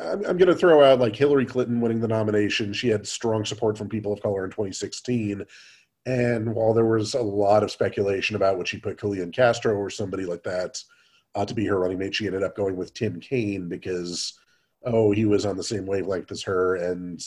[0.00, 2.72] I'm, I'm going to throw out like Hillary Clinton winning the nomination.
[2.72, 5.44] She had strong support from people of color in 2016.
[6.06, 9.90] And while there was a lot of speculation about would she put Julian Castro or
[9.90, 10.82] somebody like that
[11.34, 14.38] uh, to be her running mate, she ended up going with Tim Kaine because,
[14.84, 16.76] oh, he was on the same wavelength as her.
[16.76, 17.22] And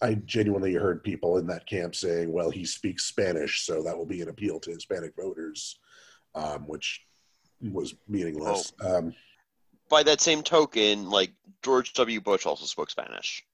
[0.00, 4.06] I genuinely heard people in that camp saying, well, he speaks Spanish, so that will
[4.06, 5.78] be an appeal to Hispanic voters,
[6.34, 7.04] um, which
[7.60, 8.72] was meaningless.
[8.84, 9.14] Um,
[9.88, 12.20] By that same token, like George W.
[12.20, 13.44] Bush also spoke Spanish.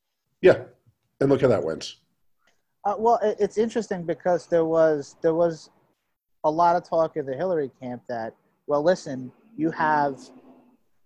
[0.41, 0.65] yeah.
[1.21, 1.97] And look how that went.
[2.85, 5.69] Uh, well, it, it's interesting because there was there was
[6.45, 8.35] a lot of talk in the Hillary camp that,
[8.69, 10.21] well, listen, you have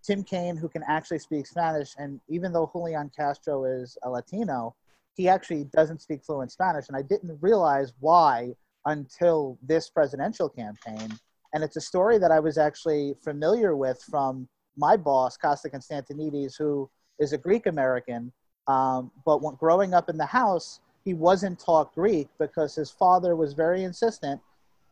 [0.02, 4.74] Tim Kaine who can actually speak Spanish, and even though Julian Castro is a Latino,
[5.14, 8.54] he actually doesn't speak fluent Spanish, and I didn't realize why
[8.86, 11.08] until this presidential campaign.
[11.54, 16.56] And it's a story that I was actually familiar with from my boss, Costa Constantinides,
[16.58, 18.32] who is a Greek American.
[18.66, 23.36] Um, but when, growing up in the house, he wasn't taught Greek because his father
[23.36, 24.40] was very insistent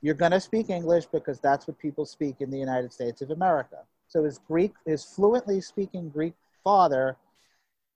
[0.02, 3.30] you're going to speak English because that's what people speak in the United States of
[3.30, 3.78] America.
[4.10, 7.16] So his Greek, his fluently speaking Greek father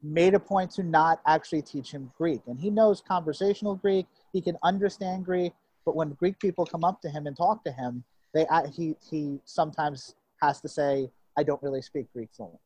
[0.01, 2.41] made a point to not actually teach him Greek.
[2.47, 5.53] And he knows conversational Greek, he can understand Greek,
[5.85, 9.41] but when Greek people come up to him and talk to him, they he he
[9.45, 12.61] sometimes has to say, "I don't really speak Greek fluently."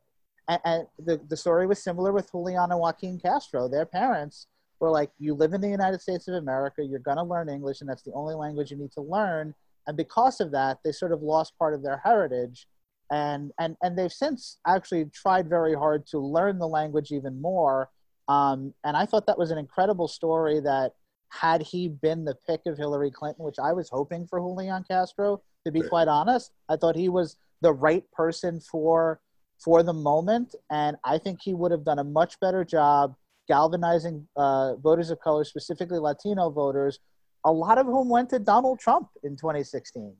[0.48, 3.66] And, and the the story was similar with Julian and Joaquin Castro.
[3.66, 4.46] Their parents
[4.78, 6.84] were like, "You live in the United States of America.
[6.84, 9.54] You're gonna learn English, and that's the only language you need to learn."
[9.86, 12.68] And because of that, they sort of lost part of their heritage
[13.10, 17.90] and and and they've since actually tried very hard to learn the language even more.
[18.28, 20.60] Um, and I thought that was an incredible story.
[20.60, 20.92] That
[21.30, 25.42] had he been the pick of Hillary Clinton, which I was hoping for Julian Castro,
[25.64, 29.20] to be quite honest, I thought he was the right person for
[29.58, 33.16] for the moment, and I think he would have done a much better job
[33.48, 37.00] galvanizing uh, voters of color, specifically Latino voters,
[37.44, 40.14] a lot of whom went to Donald Trump in 2016.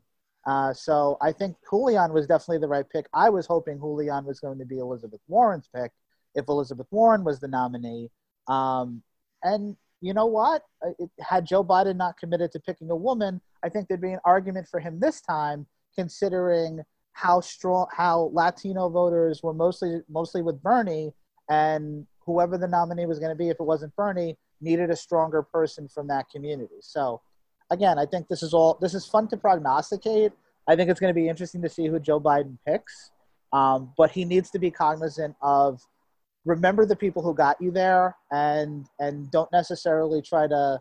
[0.49, 3.07] Uh, so I think Julian was definitely the right pick.
[3.13, 5.93] I was hoping Julian was going to be Elizabeth Warren's pick
[6.35, 8.11] if Elizabeth Warren was the nominee.
[8.47, 9.03] Um,
[9.43, 10.63] and you know what?
[10.83, 14.13] Uh, It, had Joe Biden not committed to picking a woman, I think there'd be
[14.13, 16.81] an argument for him this time, considering
[17.13, 21.13] how strong, how Latino voters were mostly mostly with Bernie,
[21.51, 25.43] and whoever the nominee was going to be, if it wasn't Bernie, needed a stronger
[25.43, 26.81] person from that community.
[26.81, 27.21] So
[27.71, 30.33] again, I think this is all this is fun to prognosticate.
[30.67, 33.11] I think it's going to be interesting to see who Joe Biden picks,
[33.53, 35.81] um, but he needs to be cognizant of
[36.45, 40.81] remember the people who got you there, and and don't necessarily try to.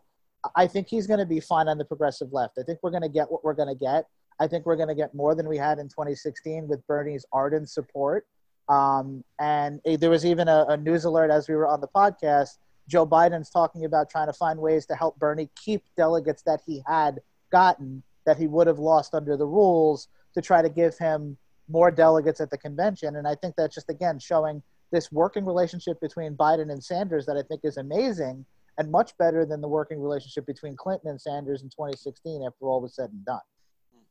[0.55, 2.57] I think he's going to be fine on the progressive left.
[2.57, 4.05] I think we're going to get what we're going to get.
[4.39, 7.69] I think we're going to get more than we had in 2016 with Bernie's ardent
[7.69, 8.25] support.
[8.69, 11.87] Um, and eh, there was even a, a news alert as we were on the
[11.87, 16.61] podcast Joe Biden's talking about trying to find ways to help Bernie keep delegates that
[16.65, 17.19] he had
[17.51, 21.37] gotten that he would have lost under the rules to try to give him
[21.69, 23.15] more delegates at the convention.
[23.17, 27.35] And I think that's just, again, showing this working relationship between Biden and Sanders that
[27.37, 28.45] I think is amazing
[28.77, 32.81] and much better than the working relationship between Clinton and Sanders in 2016 after all
[32.81, 33.39] was said and done.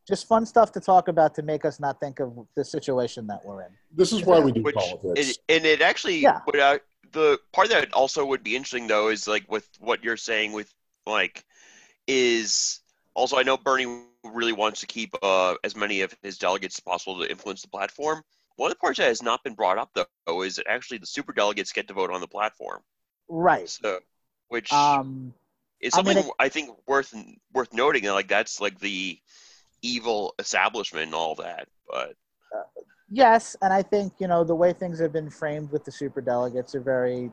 [0.07, 3.41] Just fun stuff to talk about to make us not think of the situation that
[3.45, 3.69] we're in.
[3.95, 5.31] This is why we do Which politics.
[5.31, 6.41] it, and it actually Yeah.
[6.47, 6.79] would uh,
[7.13, 10.73] the part that also would be interesting though is like with what you're saying with
[11.07, 11.45] like
[12.07, 12.81] is
[13.15, 16.81] also I know Bernie really wants to keep uh, as many of his delegates as
[16.81, 18.23] possible to influence the platform.
[18.57, 21.07] one of the parts that has not been brought up though is that actually the
[21.07, 22.83] super delegates get to vote on the platform.
[23.29, 23.69] Right.
[23.69, 24.01] So,
[24.49, 25.35] which Um,
[25.81, 27.15] is something I think worth
[27.53, 28.05] worth noting.
[28.07, 29.19] and, Like that's like the
[29.83, 31.69] evil establishment and all that.
[31.89, 32.15] But
[33.11, 36.21] Yes, and I think you know the way things have been framed with the super
[36.21, 37.33] delegates are very.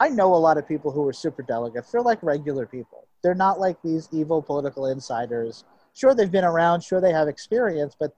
[0.00, 1.90] I- know a lot of people who are super delegates.
[1.92, 3.06] They're like regular people.
[3.22, 5.64] They're not like these evil political insiders.
[5.92, 6.82] Sure, they've been around.
[6.82, 8.12] Sure, they have experience, but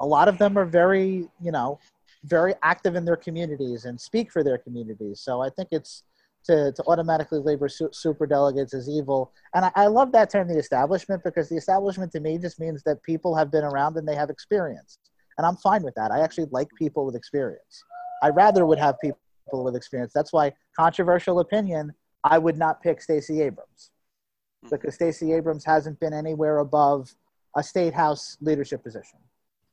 [0.00, 1.78] a lot of them are very, you know,
[2.24, 5.20] very active in their communities and speak for their communities.
[5.20, 6.02] So I think it's
[6.46, 9.32] to, to automatically label su- super delegates as evil.
[9.54, 12.82] And I, I love that term, the establishment, because the establishment to me just means
[12.84, 14.98] that people have been around and they have experience.
[15.38, 16.10] And I'm fine with that.
[16.10, 17.84] I actually like people with experience.
[18.22, 19.18] I rather would have people
[19.52, 20.12] with experience.
[20.14, 21.92] That's why, controversial opinion,
[22.24, 23.90] I would not pick Stacey Abrams
[24.70, 27.14] because Stacey Abrams hasn't been anywhere above
[27.56, 29.18] a state house leadership position.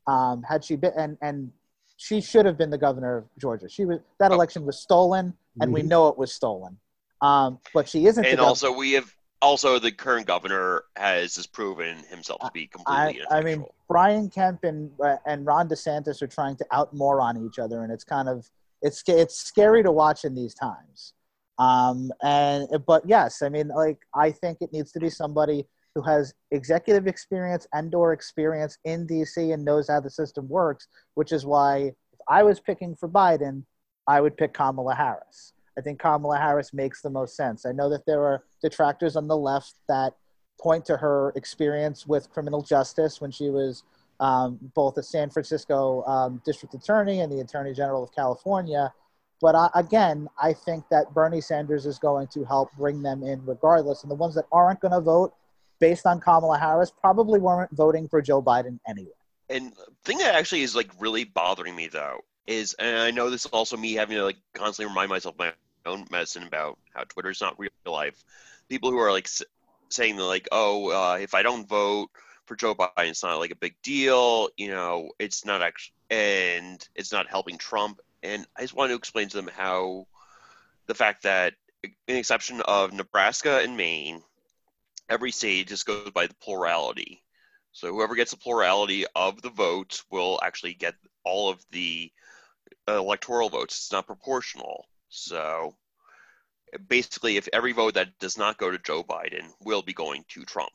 [0.06, 1.52] Um, had she been, and, and
[1.98, 3.70] she should have been the governor of Georgia.
[3.70, 4.36] She was that Oh.
[4.36, 5.88] election was stolen, and we Mhm.
[5.88, 6.80] know it was stolen.
[7.22, 8.24] Um, but she isn't.
[8.24, 12.52] the and gov- also we have also the current governor has just proven himself to
[12.54, 13.66] be completely I mean.
[13.88, 17.92] Brian Kemp and uh, and Ron DeSantis are trying to out moron each other, and
[17.92, 18.50] it's kind of
[18.82, 21.14] it's it's scary to watch in these times.
[21.60, 26.02] Um, and but yes, I mean, like I think it needs to be somebody who
[26.02, 30.88] has executive experience and or experience in DC and knows how the system works.
[31.14, 31.78] Which is why
[32.14, 33.64] if I was picking for Biden,
[34.08, 35.54] I would pick Kamala Harris.
[35.78, 37.66] I think Kamala Harris makes the most sense.
[37.66, 40.14] I know that there are detractors on the left that
[40.60, 43.84] point to her experience with criminal justice when she was
[44.20, 48.94] um, both a San Francisco um, district attorney and the attorney general of California.
[49.42, 53.44] But I, again, I think that Bernie Sanders is going to help bring them in
[53.46, 54.04] regardless.
[54.04, 55.34] And the ones that aren't going to vote
[55.80, 59.12] based on Kamala Harris probably weren't voting for Joe Biden anyway.
[59.50, 63.30] And the thing that actually is like really bothering me though is, and I know
[63.30, 65.54] this is also me having to like constantly remind myself my
[65.86, 68.24] own medicine about how Twitter is not real life.
[68.70, 69.44] People who are like s-
[69.90, 72.10] saying that like, oh, uh, if I don't vote
[72.46, 74.50] for Joe Biden, it's not like a big deal.
[74.58, 78.00] You know, it's not actually, and it's not helping Trump.
[78.22, 80.08] And I just want to explain to them how
[80.88, 81.54] the fact that,
[82.08, 84.22] in exception of Nebraska and Maine,
[85.10, 87.22] every state just goes by the plurality.
[87.72, 92.12] So whoever gets the plurality of the votes will actually get all of the
[92.88, 93.76] electoral votes.
[93.76, 94.86] It's not proportional.
[95.10, 95.76] So
[96.88, 100.44] basically, if every vote that does not go to Joe Biden will be going to
[100.44, 100.74] Trump.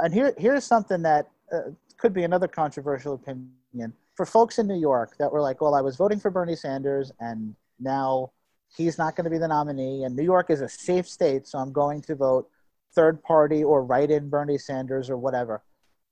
[0.00, 4.78] and here here's something that uh, could be another controversial opinion for folks in New
[4.78, 8.32] York that were like, "Well, I was voting for Bernie Sanders, and now
[8.76, 11.58] he's not going to be the nominee, and New York is a safe state, so
[11.58, 12.48] I'm going to vote
[12.94, 15.62] third party or write in Bernie Sanders or whatever."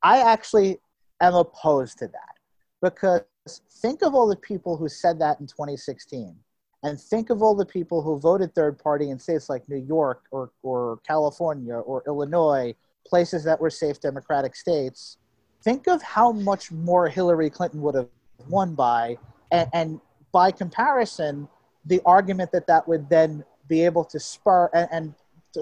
[0.03, 0.79] I actually
[1.21, 2.35] am opposed to that
[2.83, 3.23] because
[3.81, 6.37] think of all the people who said that in 2016
[6.83, 10.25] and think of all the people who voted third party in states like New York
[10.31, 12.75] or, or California or Illinois
[13.07, 15.19] places that were safe democratic states,
[15.63, 18.09] think of how much more Hillary Clinton would have
[18.49, 19.17] won by.
[19.51, 20.01] And, and
[20.33, 21.49] by comparison,
[21.85, 25.15] the argument that that would then be able to spur, and, and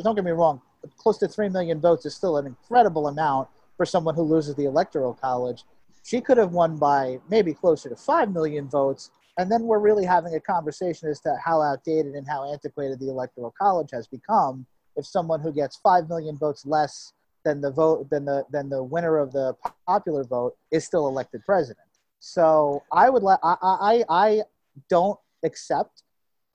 [0.03, 0.61] don't get me wrong,
[0.97, 4.65] close to 3 million votes is still an incredible amount for someone who loses the
[4.65, 5.65] electoral college.
[6.05, 9.11] She could have won by maybe closer to 5 million votes.
[9.39, 13.09] And then we're really having a conversation as to how outdated and how antiquated the
[13.09, 14.67] electoral college has become.
[14.97, 17.15] If someone who gets 5 million votes less
[17.45, 19.55] than the vote than the than the winner of the
[19.87, 21.87] popular vote is still elected president.
[22.21, 24.43] So I would let I I I
[24.89, 26.05] don't accept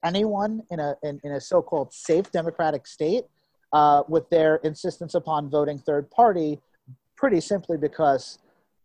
[0.03, 3.25] anyone in a in, in a so-called safe democratic state
[3.71, 6.59] uh, with their insistence upon voting third party,
[7.15, 8.39] pretty simply because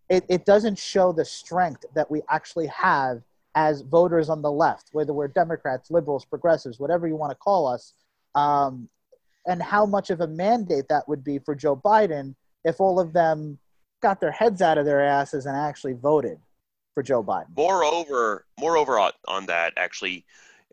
[0.08, 3.22] it, it doesn't show the strength that we actually have
[3.54, 7.66] as voters on the left, whether we're Democrats, liberals, progressives, whatever you want to call
[7.66, 7.92] us.
[8.34, 8.88] Um,
[9.46, 13.12] and how much of a mandate that would be for Joe Biden if all of
[13.12, 13.58] them
[14.00, 16.38] got their heads out of their asses and actually voted
[16.94, 17.46] for Joe Biden.
[17.56, 20.24] Moreover, moreover on, on that, actually,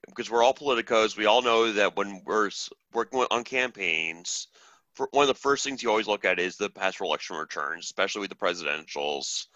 [0.08, 2.50] because we're all politicos, we all know that when we're
[2.94, 4.48] working on campaigns,
[5.12, 8.22] one of the first things you always look at is the past election returns, especially
[8.22, 9.48] with the presidentials.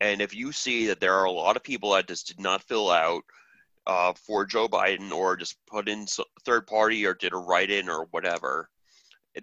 [0.00, 2.62] And if you see that there are a lot of people that just did not
[2.62, 3.24] fill out
[3.86, 6.06] uh, for Joe Biden or just put in
[6.44, 8.70] third party or did a write in or whatever,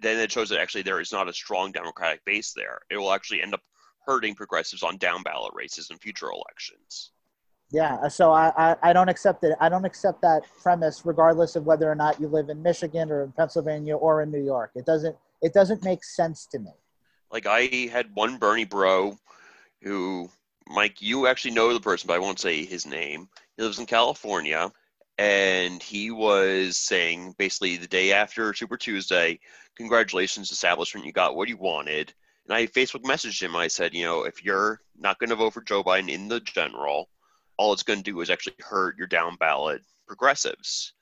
[0.00, 2.80] then it shows that actually there is not a strong Democratic base there.
[2.90, 3.62] It will actually end up
[4.06, 7.12] hurting progressives on down ballot races in future elections.
[7.70, 9.56] Yeah, so I, I, I don't accept it.
[9.58, 13.22] I don't accept that premise, regardless of whether or not you live in Michigan or
[13.22, 14.72] in Pennsylvania or in New York.
[14.74, 16.72] It doesn't it doesn't make sense to me.
[17.30, 19.18] Like I had one Bernie bro
[19.82, 20.30] who
[20.68, 23.28] Mike, you actually know the person, but I won't say his name.
[23.56, 24.70] He lives in California,
[25.18, 29.40] and he was saying basically the day after Super Tuesday,
[29.76, 31.04] "Congratulations, establishment!
[31.04, 32.14] You got what you wanted."
[32.46, 33.56] And I Facebook messaged him.
[33.56, 36.40] I said, you know, if you're not going to vote for Joe Biden in the
[36.40, 37.08] general,
[37.56, 40.92] all it's going to do is actually hurt your down ballot progressives.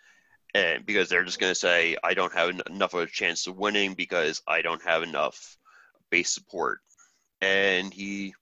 [0.54, 3.56] And because they're just going to say, I don't have enough of a chance of
[3.56, 5.56] winning because I don't have enough
[6.10, 6.80] base support.
[7.40, 8.34] And he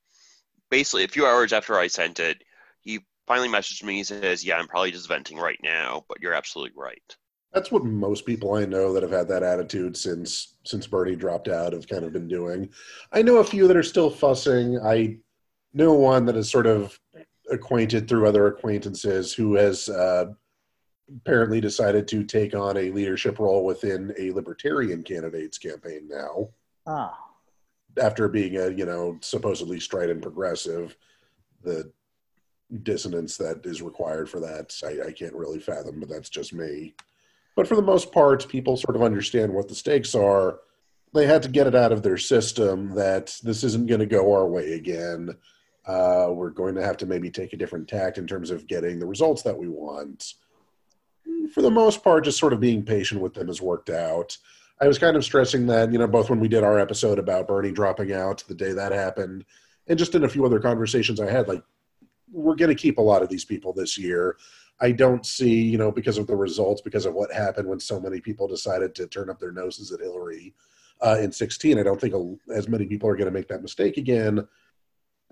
[0.71, 2.43] basically, a few hours after I sent it,
[2.81, 3.97] he finally messaged me.
[3.97, 7.17] He says, Yeah, I'm probably just venting right now, but you're absolutely right.
[7.53, 11.49] That's what most people I know that have had that attitude since since Bernie dropped
[11.49, 12.69] out have kind of been doing.
[13.13, 14.79] I know a few that are still fussing.
[14.81, 15.19] I
[15.73, 16.99] know one that is sort of
[17.51, 20.27] acquainted through other acquaintances who has uh,
[21.17, 26.49] apparently decided to take on a leadership role within a libertarian candidate's campaign now.
[26.87, 27.19] Ah.
[28.01, 30.97] After being a you know supposedly strident progressive,
[31.63, 31.91] the
[32.83, 36.95] dissonance that is required for that I, I can't really fathom, but that's just me.
[37.57, 40.61] But for the most part, people sort of understand what the stakes are.
[41.15, 44.33] They had to get it out of their system that this isn't going to go
[44.33, 45.35] our way again.
[45.87, 48.99] Uh, we're going to have to maybe take a different tact in terms of getting
[48.99, 50.35] the results that we want.
[51.53, 54.37] For the most part, just sort of being patient with them has worked out.
[54.81, 57.49] I was kind of stressing that, you know, both when we did our episode about
[57.49, 59.45] Bernie dropping out the day that happened,
[59.89, 61.63] and just in a few other conversations I had, like,
[62.31, 64.37] we're going to keep a lot of these people this year.
[64.81, 67.99] I don't see, you know, because of the results, because of what happened when so
[67.99, 70.55] many people decided to turn up their noses at Hillary
[71.01, 71.79] uh, in 16.
[71.79, 72.15] I don't think
[72.55, 74.47] as many people are going to make that mistake again.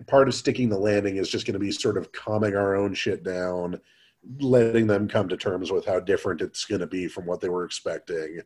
[0.06, 2.92] Part of sticking the landing is just going to be sort of calming our own
[2.94, 3.80] shit down,
[4.40, 7.48] letting them come to terms with how different it's going to be from what they
[7.48, 8.40] were expecting,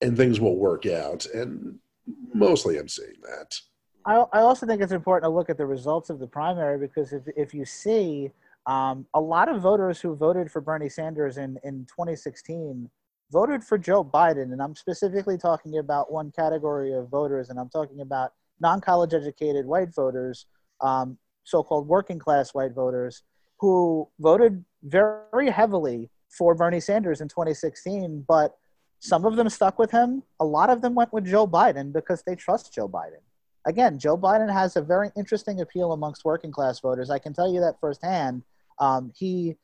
[0.00, 1.26] and things will work out.
[1.26, 1.78] And
[2.32, 3.58] mostly I'm seeing that.
[4.04, 7.12] I, I also think it's important to look at the results of the primary because
[7.12, 8.30] if, if you see–
[8.68, 12.88] um, a lot of voters who voted for Bernie Sanders in, in 2016
[13.32, 14.52] voted for Joe Biden.
[14.52, 19.14] And I'm specifically talking about one category of voters, and I'm talking about non college
[19.14, 20.46] educated white voters,
[20.82, 23.22] um, so called working class white voters,
[23.60, 28.24] who voted very heavily for Bernie Sanders in 2016.
[28.26, 28.56] But
[29.00, 30.22] some of them stuck with him.
[30.40, 33.22] A lot of them went with Joe Biden because they trust Joe Biden.
[33.66, 37.10] Again, Joe Biden has a very interesting appeal amongst working class voters.
[37.10, 38.42] I can tell you that firsthand
[38.78, 39.56] um, he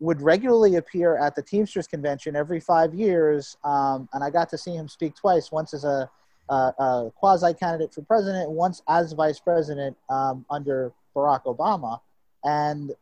[0.00, 4.58] would regularly appear at the Teamsters convention every five years, um, and I got to
[4.58, 5.50] see him speak twice.
[5.50, 6.08] Once as a,
[6.48, 12.00] a, a quasi candidate for president, once as vice president um, under Barack Obama.
[12.44, 12.92] And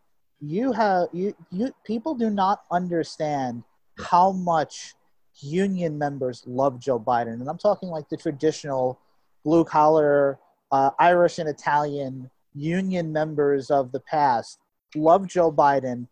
[0.41, 3.63] you have you you people do not understand
[3.99, 4.95] how much
[5.41, 9.01] union members love Joe Biden, and I'm talking like the traditional
[9.45, 10.39] blue collar
[10.73, 14.59] uh, Irish and Italian union members of the past
[14.97, 16.07] love Joe Biden,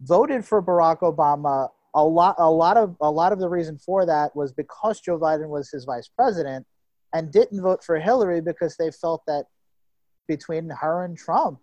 [0.00, 1.68] voted for Barack Obama.
[1.94, 5.18] A lot, a lot of, a lot of the reason for that was because Joe
[5.18, 6.66] Biden was his vice president,
[7.12, 9.44] and didn't vote for Hillary because they felt that
[10.26, 11.58] between her and Trump,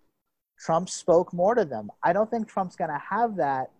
[0.60, 1.90] Trump spoke more to them.
[2.02, 3.70] I don't think Trump's going to have that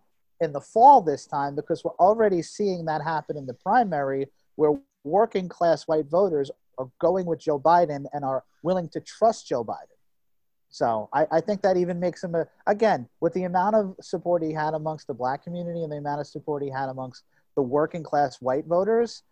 [0.41, 4.27] in the fall this time because we're already seeing that happen in the primary
[4.57, 9.47] where working class white voters are going with Joe Biden and are willing to trust
[9.47, 9.97] Joe Biden.
[10.71, 14.43] So I, I think that even makes him a, again with the amount of support
[14.43, 17.25] he had amongst the black community and the amount of support he had amongst
[17.57, 19.23] the working class white voters.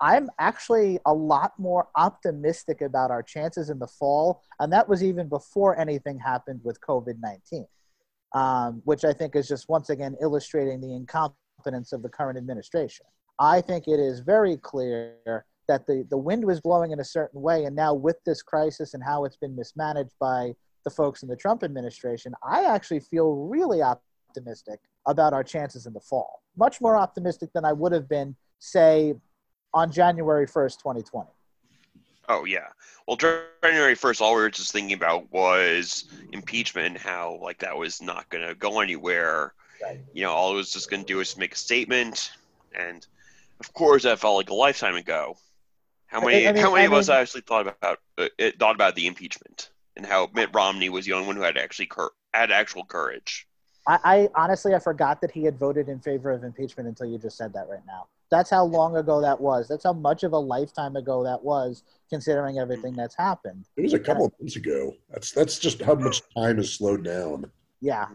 [0.00, 5.02] I'm actually a lot more optimistic about our chances in the fall, and that was
[5.02, 7.66] even before anything happened with COVID 19,
[8.34, 13.06] um, which I think is just once again illustrating the incompetence of the current administration.
[13.38, 17.40] I think it is very clear that the, the wind was blowing in a certain
[17.40, 21.28] way, and now with this crisis and how it's been mismanaged by the folks in
[21.28, 26.42] the Trump administration, I actually feel really optimistic about our chances in the fall.
[26.56, 29.14] Much more optimistic than I would have been, say,
[29.74, 31.28] on January 1st, 2020.
[32.28, 32.68] Oh, yeah.
[33.06, 37.76] Well, January 1st, all we were just thinking about was impeachment and how, like, that
[37.76, 39.52] was not going to go anywhere.
[39.82, 40.00] Right.
[40.12, 42.32] You know, all it was just going to do was make a statement.
[42.74, 43.06] And,
[43.60, 45.36] of course, that felt like a lifetime ago.
[46.06, 48.94] How many, I mean, how many I of us actually thought about uh, thought about
[48.94, 49.70] the impeachment?
[49.96, 53.46] and how Mitt Romney was the only one who had actually cur- had actual courage.
[53.88, 57.18] I, I honestly I forgot that he had voted in favor of impeachment until you
[57.18, 58.06] just said that right now.
[58.30, 59.68] That's how long ago that was.
[59.68, 63.66] That's how much of a lifetime ago that was, considering everything that's happened.
[63.76, 64.94] It was a couple of months ago.
[65.10, 67.50] That's that's just how much time has slowed down.
[67.80, 68.08] Yeah,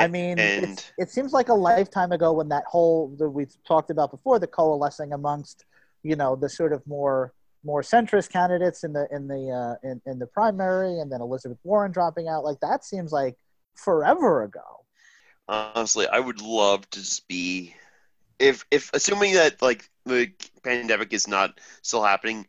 [0.00, 3.90] I mean, and, it seems like a lifetime ago when that whole that we talked
[3.90, 5.64] about before, the coalescing amongst,
[6.02, 10.00] you know, the sort of more more centrist candidates in the in the uh, in,
[10.06, 12.44] in the primary, and then Elizabeth Warren dropping out.
[12.44, 13.36] Like that seems like
[13.74, 14.84] forever ago.
[15.48, 17.74] Honestly, I would love to just be,
[18.40, 20.32] if if assuming that like the
[20.64, 22.46] pandemic is not still happening,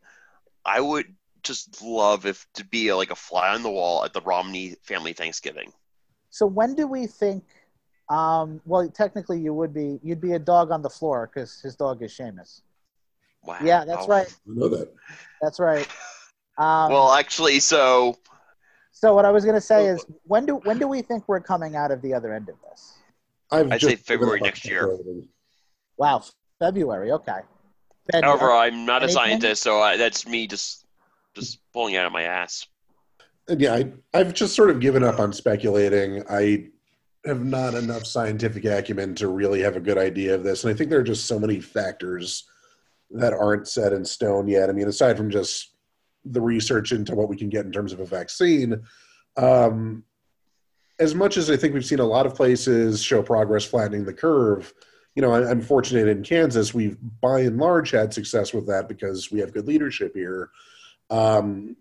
[0.64, 4.20] I would just love if to be like a fly on the wall at the
[4.20, 5.72] Romney family Thanksgiving.
[6.30, 7.44] So when do we think?
[8.08, 11.76] Um, well, technically, you would be you'd be a dog on the floor because his
[11.76, 12.62] dog is Seamus.
[13.44, 13.58] Wow.
[13.62, 14.28] Yeah, that's right.
[14.28, 14.92] I know that.
[15.40, 15.86] That's right.
[16.58, 18.16] Um, Well, actually, so
[18.92, 21.40] so what I was going to say is when do when do we think we're
[21.40, 22.94] coming out of the other end of this?
[23.50, 24.94] I've I'd just say February given up on next year.
[24.94, 25.28] speculating.
[25.96, 26.24] Wow,
[26.58, 27.12] February.
[27.12, 27.40] Okay.
[28.10, 30.86] Ben, however, I'm not a scientist, so I, that's me just
[31.34, 32.66] just pulling out of my ass.
[33.48, 36.22] And yeah, I, I've just sort of given up on speculating.
[36.28, 36.68] I
[37.24, 40.64] have not enough scientific acumen to really have a good idea of this.
[40.64, 42.44] And I think there are just so many factors
[43.10, 44.68] that aren't set in stone yet.
[44.68, 45.74] I mean, aside from just
[46.24, 48.82] the research into what we can get in terms of a vaccine,
[49.36, 50.04] um,
[50.98, 54.12] as much as I think we've seen a lot of places show progress flattening the
[54.12, 54.72] curve,
[55.14, 58.88] you know, I- I'm fortunate in Kansas, we've by and large had success with that
[58.88, 60.50] because we have good leadership here.
[61.10, 61.76] Um,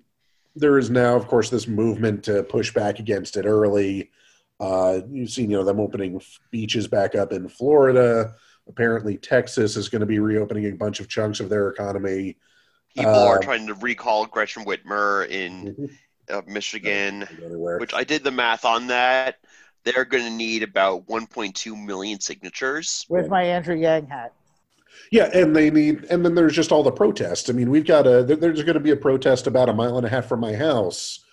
[0.55, 4.11] there is now, of course, this movement to push back against it early.
[4.59, 6.21] Uh, you've seen, you know, them opening
[6.51, 8.35] beaches back up in Florida.
[8.67, 12.37] Apparently, Texas is going to be reopening a bunch of chunks of their economy.
[12.95, 15.89] People are Uh, trying to recall Gretchen Whitmer in Mhm.
[16.29, 17.21] uh, Michigan,
[17.79, 19.37] which I did the math on that.
[19.83, 23.05] They're going to need about 1.2 million signatures.
[23.07, 24.33] Where's my Andrew Yang hat?
[25.11, 27.49] Yeah, and they need, and then there's just all the protests.
[27.49, 30.05] I mean, we've got a, there's going to be a protest about a mile and
[30.05, 31.25] a half from my house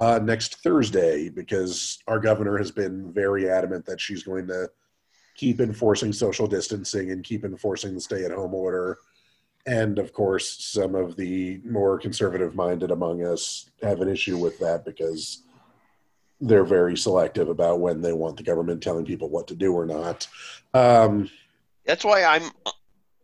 [0.00, 4.70] uh, next Thursday because our governor has been very adamant that she's going to
[5.34, 8.98] keep enforcing social distancing and keep enforcing the stay at home order.
[9.66, 14.58] And of course, some of the more conservative minded among us have an issue with
[14.58, 15.43] that because
[16.40, 19.86] they're very selective about when they want the government telling people what to do or
[19.86, 20.26] not.
[20.72, 21.30] Um,
[21.86, 22.50] That's why I'm.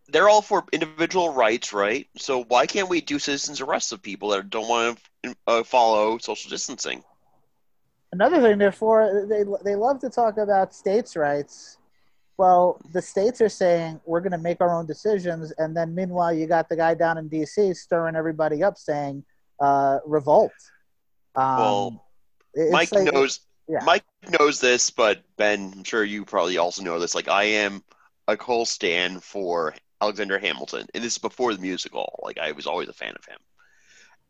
[0.08, 2.08] They're all for individual rights, right?
[2.16, 6.18] So why can't we do citizens arrests of people that don't want to uh, follow
[6.18, 7.04] social distancing?
[8.12, 11.78] Another thing, therefore, they they love to talk about states' rights.
[12.38, 16.32] Well, the states are saying we're going to make our own decisions, and then meanwhile,
[16.32, 17.74] you got the guy down in D.C.
[17.74, 19.24] stirring everybody up, saying
[19.60, 20.52] uh, revolt.
[21.36, 22.09] Um, Well,
[22.54, 23.40] it's Mike like- knows.
[23.68, 23.80] yeah.
[23.84, 24.04] Mike
[24.38, 27.14] knows this, but Ben, I'm sure you probably also know this.
[27.14, 27.82] Like I am
[28.28, 32.20] a coal stand for Alexander Hamilton, and this is before the musical.
[32.22, 33.38] Like I was always a fan of him.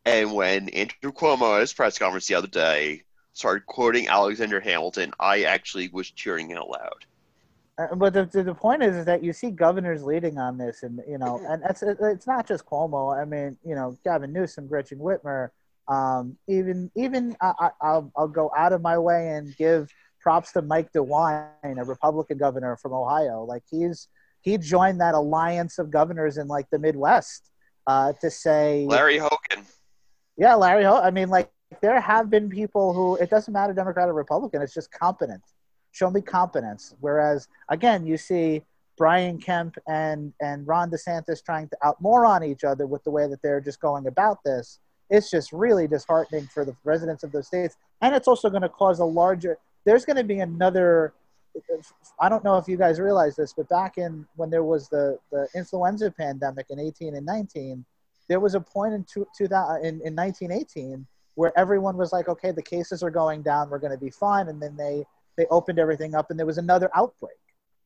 [0.06, 3.02] And when Andrew Cuomo at his press conference the other day
[3.34, 7.04] started quoting Alexander Hamilton, I actually was cheering out loud.
[7.78, 10.82] Uh, but the, the, the point is, is that you see governors leading on this,
[10.82, 13.16] and you know, and it's it's not just Cuomo.
[13.18, 15.50] I mean, you know, Gavin Newsom, Gretchen Whitmer,
[15.91, 20.53] um, even even I, I, I'll I'll go out of my way and give props
[20.53, 23.45] to Mike DeWine, a Republican governor from Ohio.
[23.45, 24.09] Like he's
[24.41, 27.51] he joined that alliance of governors in like the Midwest
[27.86, 29.66] uh, to say Larry Hogan.
[30.36, 30.84] yeah, Larry.
[30.84, 31.51] Ho- I mean, like
[31.82, 34.62] there have been people who it doesn't matter Democrat or Republican.
[34.62, 35.43] It's just competent.
[35.91, 36.95] Show me competence.
[37.01, 38.62] Whereas again, you see
[38.97, 43.11] Brian Kemp and and Ron DeSantis trying to out more on each other with the
[43.11, 44.78] way that they're just going about this.
[45.11, 48.68] It's just really disheartening for the residents of those states, and it's also going to
[48.68, 49.58] cause a larger.
[49.84, 51.12] There's going to be another.
[52.20, 55.18] I don't know if you guys realize this, but back in when there was the
[55.32, 57.84] the influenza pandemic in 18 and 19,
[58.30, 61.04] there was a point in, two, 2000, in, in 1918
[61.34, 64.48] where everyone was like, okay, the cases are going down, we're going to be fine.
[64.48, 65.04] And then they,
[65.36, 67.32] they opened everything up and there was another outbreak.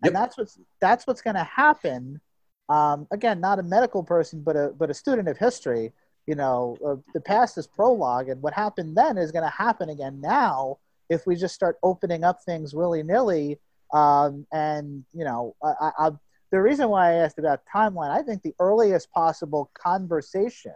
[0.03, 2.21] And that's what's, that's what's going to happen.
[2.69, 5.93] Um, again, not a medical person, but a, but a student of history,
[6.27, 8.29] you know, uh, the past is prologue.
[8.29, 12.25] And what happened then is going to happen again now if we just start opening
[12.25, 13.59] up things willy nilly.
[13.93, 16.11] Um, and, you know, I, I,
[16.51, 20.75] the reason why I asked about timeline, I think the earliest possible conversation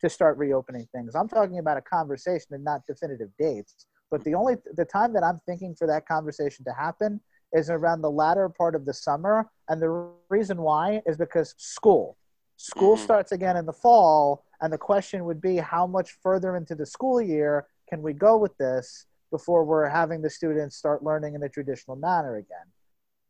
[0.00, 1.14] to start reopening things.
[1.14, 3.86] I'm talking about a conversation and not definitive dates.
[4.10, 7.20] But the only the time that I'm thinking for that conversation to happen
[7.52, 12.16] is around the latter part of the summer, and the reason why is because school.
[12.56, 13.00] School Mhm.
[13.00, 16.86] starts again in the fall, and the question would be how much further into the
[16.86, 21.42] school year can we go with this before we're having the students start learning in
[21.42, 22.66] a traditional manner again?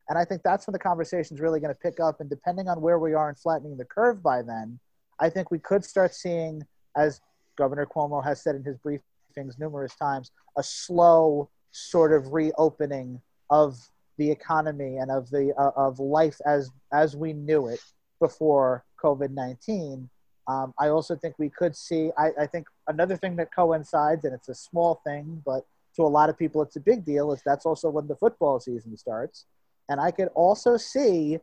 [0.09, 2.21] And I think that's when the conversation is really going to pick up.
[2.21, 4.79] And depending on where we are in flattening the curve by then,
[5.19, 6.67] I think we could start seeing,
[6.97, 7.21] as
[7.57, 13.79] Governor Cuomo has said in his briefings numerous times, a slow sort of reopening of
[14.19, 17.81] the economy and of the uh, of life as as we knew it
[18.27, 20.09] before COVID nineteen.
[20.49, 22.11] Um, I also think we could see.
[22.17, 25.67] I, I think another thing that coincides, and it's a small thing, but
[25.97, 28.59] to a lot of people it's a big deal, is that's also when the football
[28.61, 29.47] season starts.
[29.89, 31.39] And I could also see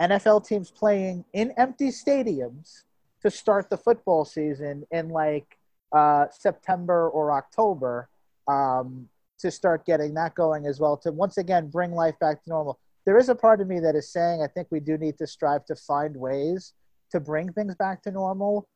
[0.00, 2.84] NFL teams playing in empty stadiums
[3.22, 5.58] to start the football season in like
[5.92, 8.08] uh, September or October
[8.48, 9.08] um,
[9.38, 12.78] to start getting that going as well to once again bring life back to normal.
[13.10, 15.26] There is a part of me that is saying I think we do need to
[15.26, 16.74] strive to find ways
[17.10, 18.68] to bring things back to normal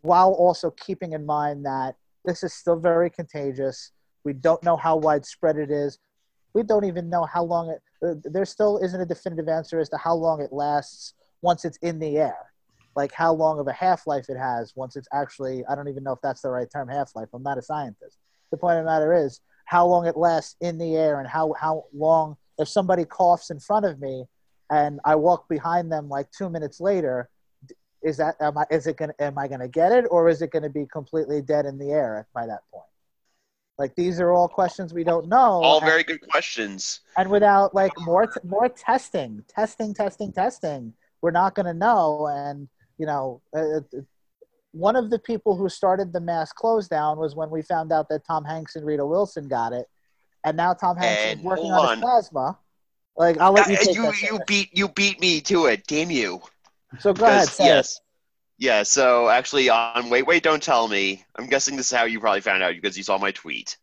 [0.00, 3.92] while also keeping in mind that this is still very contagious.
[4.24, 5.98] We don't know how widespread it is.
[6.54, 9.90] We don't even know how long it, uh, there still isn't a definitive answer as
[9.90, 11.12] to how long it lasts
[11.42, 12.38] once it's in the air.
[12.96, 16.04] Like how long of a half life it has once it's actually, I don't even
[16.04, 17.28] know if that's the right term, half life.
[17.34, 18.16] I'm not a scientist.
[18.50, 21.52] The point of the matter is how long it lasts in the air and how,
[21.60, 24.24] how long, if somebody coughs in front of me
[24.70, 27.28] and I walk behind them like two minutes later,
[28.02, 30.50] is that am I is it gonna am I gonna get it or is it
[30.50, 32.84] gonna be completely dead in the air by that point?
[33.78, 35.36] Like these are all questions we don't know.
[35.36, 37.00] All and, very good questions.
[37.16, 40.92] And without like more t- more testing, testing, testing, testing,
[41.22, 42.28] we're not gonna know.
[42.30, 43.80] And you know, uh, uh,
[44.72, 48.08] one of the people who started the mass close down was when we found out
[48.10, 49.86] that Tom Hanks and Rita Wilson got it,
[50.44, 52.00] and now Tom Hanks is working on, on.
[52.00, 52.58] plasma.
[53.16, 54.22] Like I'll let you Uh, take you that.
[54.22, 55.86] you beat you beat me to it.
[55.86, 56.42] Damn you.
[56.98, 57.48] so go ahead.
[57.48, 57.68] Say it.
[57.68, 58.00] yes.
[58.56, 62.20] Yeah, so actually on Wait Wait Don't Tell Me, I'm guessing this is how you
[62.20, 63.76] probably found out because you saw my tweet.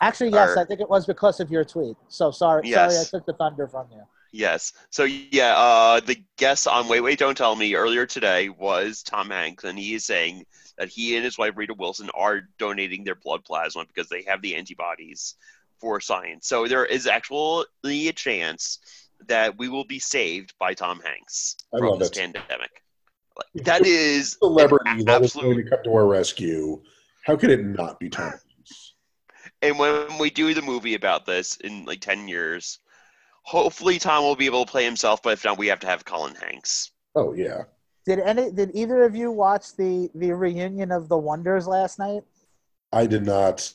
[0.00, 1.96] Actually, yes, or- I think it was because of your tweet.
[2.08, 2.94] So sorry, Yes.
[2.94, 4.02] sorry, I took the thunder from you.
[4.32, 4.72] Yes.
[4.90, 9.30] So yeah, uh, the guest on Wait Wait Don't Tell Me earlier today was Tom
[9.30, 10.44] Hanks, and he is saying
[10.76, 14.42] that he and his wife Rita Wilson are donating their blood plasma because they have
[14.42, 15.34] the antibodies
[15.80, 16.48] for science.
[16.48, 18.78] So there is actually a chance
[19.26, 22.16] that we will be saved by Tom Hanks I from this it.
[22.16, 22.82] pandemic.
[23.36, 26.82] Like, that is an Celebrity that is going absolute to come to our rescue.
[27.24, 28.94] How could it not be Tom Hanks?
[29.62, 32.78] And when we do the movie about this in like 10 years,
[33.42, 36.04] hopefully Tom will be able to play himself, but if not, we have to have
[36.04, 36.92] Colin Hanks.
[37.14, 37.62] Oh yeah.
[38.06, 38.50] Did any?
[38.50, 42.22] Did either of you watch the the reunion of the Wonders last night?
[42.92, 43.70] I did not.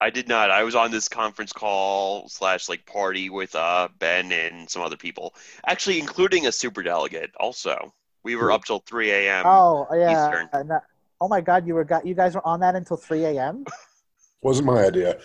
[0.00, 0.50] I did not.
[0.50, 4.96] I was on this conference call slash like party with uh, Ben and some other
[4.96, 5.34] people,
[5.66, 7.30] actually, including a super delegate.
[7.40, 9.44] Also, we were up till 3 a.m.
[9.46, 10.28] oh yeah.
[10.28, 10.48] Eastern.
[10.70, 10.80] uh,
[11.20, 13.64] oh my God, you were got you guys were on that until three a.m.
[14.42, 15.18] Wasn't my idea.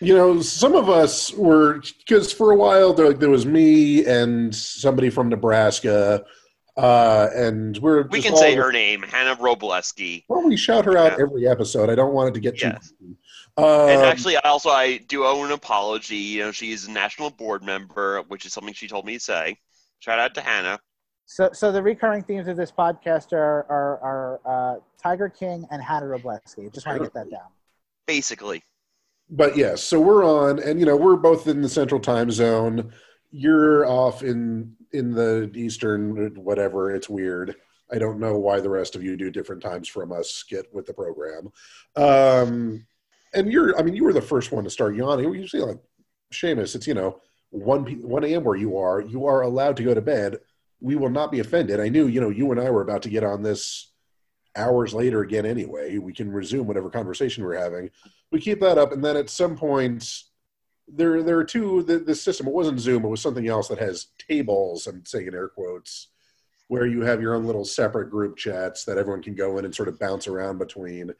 [0.00, 4.54] You know, some of us were because for a while there, there was me and
[4.54, 6.22] somebody from Nebraska,
[6.76, 10.24] uh, and we're we just can say her name, Hannah Robleski.
[10.28, 11.24] Well, we shout her out Yeah.
[11.24, 11.88] every episode.
[11.88, 12.72] I don't want it to get too.
[13.58, 13.66] Yes.
[13.66, 16.16] Um, And actually, I also I do owe an apology.
[16.16, 19.20] You know, she is a national board member, which is something she told me to
[19.20, 19.56] say.
[20.00, 20.78] Shout out to Hannah.
[21.26, 24.40] So so the recurring themes of this podcast are are, are
[24.76, 26.72] uh, Tiger King and Hannah Robleski.
[26.72, 27.48] Just want to get that down.
[28.06, 28.62] Basically,
[29.28, 32.92] but yes, so we're on, and you know, we're both in the central time zone.
[33.32, 36.94] You're off in in the eastern, whatever.
[36.94, 37.56] It's weird.
[37.90, 40.44] I don't know why the rest of you do different times from us.
[40.48, 41.50] Get with the program.
[41.96, 42.86] Um,
[43.36, 45.30] and you're, I mean, you were the first one to start yawning.
[45.30, 45.78] We usually like
[46.32, 46.74] Seamus.
[46.74, 47.20] It's you know
[47.50, 48.44] one p- one a.m.
[48.44, 49.00] where you are.
[49.00, 50.38] You are allowed to go to bed.
[50.80, 51.80] We will not be offended.
[51.80, 53.92] I knew, you know, you and I were about to get on this
[54.56, 55.98] hours later again anyway.
[55.98, 57.90] We can resume whatever conversation we're having
[58.30, 60.22] we keep that up, and then at some point,
[60.88, 61.82] there there are two.
[61.82, 64.86] The, the system it wasn't Zoom; it was something else that has tables.
[64.86, 66.08] I'm saying in air quotes,
[66.68, 69.74] where you have your own little separate group chats that everyone can go in and
[69.74, 71.12] sort of bounce around between.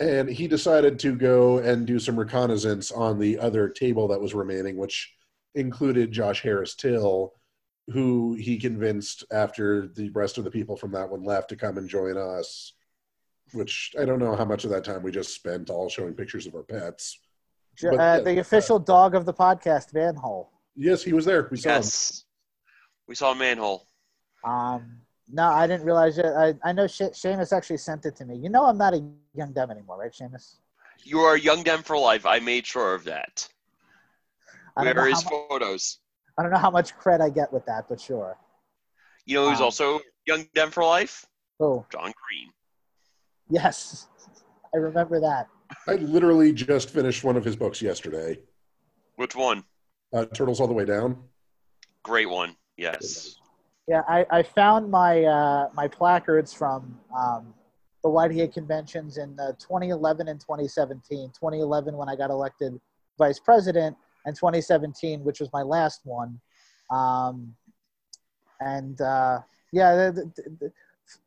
[0.00, 4.34] And he decided to go and do some reconnaissance on the other table that was
[4.34, 5.12] remaining, which
[5.54, 7.34] included Josh Harris Till,
[7.92, 11.76] who he convinced after the rest of the people from that one left to come
[11.78, 12.72] and join us
[13.52, 16.46] which I don't know how much of that time we just spent all showing pictures
[16.46, 17.18] of our pets.
[17.76, 20.50] Jo- But, uh, yeah, the official dog of the podcast, Manhole.
[20.76, 21.48] Yes, he was there.
[21.50, 21.76] We saw him.
[21.78, 22.24] yes,
[23.08, 23.86] we saw manhole.
[24.44, 25.00] Um,
[25.32, 26.26] no, I didn't realize it.
[26.26, 28.36] I, I know she- Seamus actually sent it to me.
[28.36, 29.02] You know I'm not a
[29.34, 30.56] young dem anymore, right, Seamus?
[31.02, 32.26] You are a young dem for life.
[32.26, 33.48] I made sure of that.
[34.76, 35.98] I don't, Where know is how, mu- photos?
[36.38, 38.36] I don't know how much cred I get with that, but sure.
[39.26, 41.26] You know who's Um, also young dem for life?
[41.58, 42.50] Oh, John Green.
[43.50, 44.08] yes.
[44.74, 45.48] I remember that.
[45.88, 48.38] I literally just finished one of his books yesterday.
[49.16, 49.64] Which one?
[50.12, 51.22] Uh, Turtles All the Way Down.
[52.02, 52.56] Great one.
[52.76, 53.36] Yes.
[53.90, 57.52] Yeah, I, I found my uh, my placards from um,
[58.04, 61.30] the Whitehead conventions in uh, 2011 and 2017.
[61.30, 62.80] 2011 when I got elected
[63.18, 66.40] vice president, and 2017, which was my last one.
[66.88, 67.52] Um,
[68.60, 69.40] and uh,
[69.72, 70.72] yeah, the, the, the,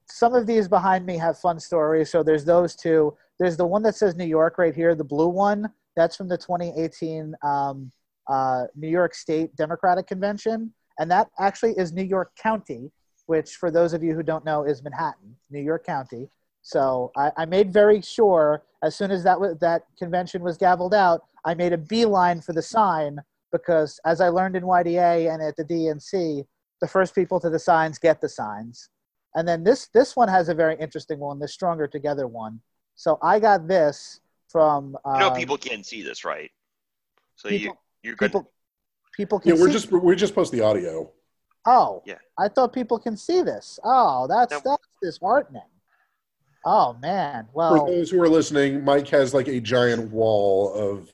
[0.06, 2.10] some of these behind me have fun stories.
[2.10, 3.14] So there's those two.
[3.42, 5.70] There's the one that says New York right here, the blue one.
[5.98, 7.92] That's from the 2018 um,
[8.30, 12.92] uh, New York State Democratic Convention, and that actually is New York County,
[13.26, 16.30] which for those of you who don't know is Manhattan, New York County.
[16.62, 20.94] So I, I made very sure as soon as that was, that convention was gavelled
[20.94, 23.20] out, I made a beeline for the sign
[23.52, 26.46] because as I learned in YDA and at the DNC,
[26.82, 28.90] the first people to the signs get the signs.
[29.36, 32.60] And then this this one has a very interesting one, the Stronger Together one.
[32.96, 34.20] So I got this
[34.50, 34.96] from.
[35.06, 36.52] Um, you know, people can't see this, right?
[37.36, 37.66] So people,
[38.04, 38.32] you you're good.
[38.32, 38.52] people
[39.14, 39.74] people can Yeah, we're see.
[39.74, 41.10] just we just post the audio.
[41.66, 42.16] oh, Yeah.
[42.38, 43.80] I thought people can see this.
[43.84, 44.62] Oh, that's No.
[44.66, 45.62] that's disheartening.
[46.66, 47.48] Oh man.
[47.54, 51.14] Well, For those who are listening, Mike has like a giant wall of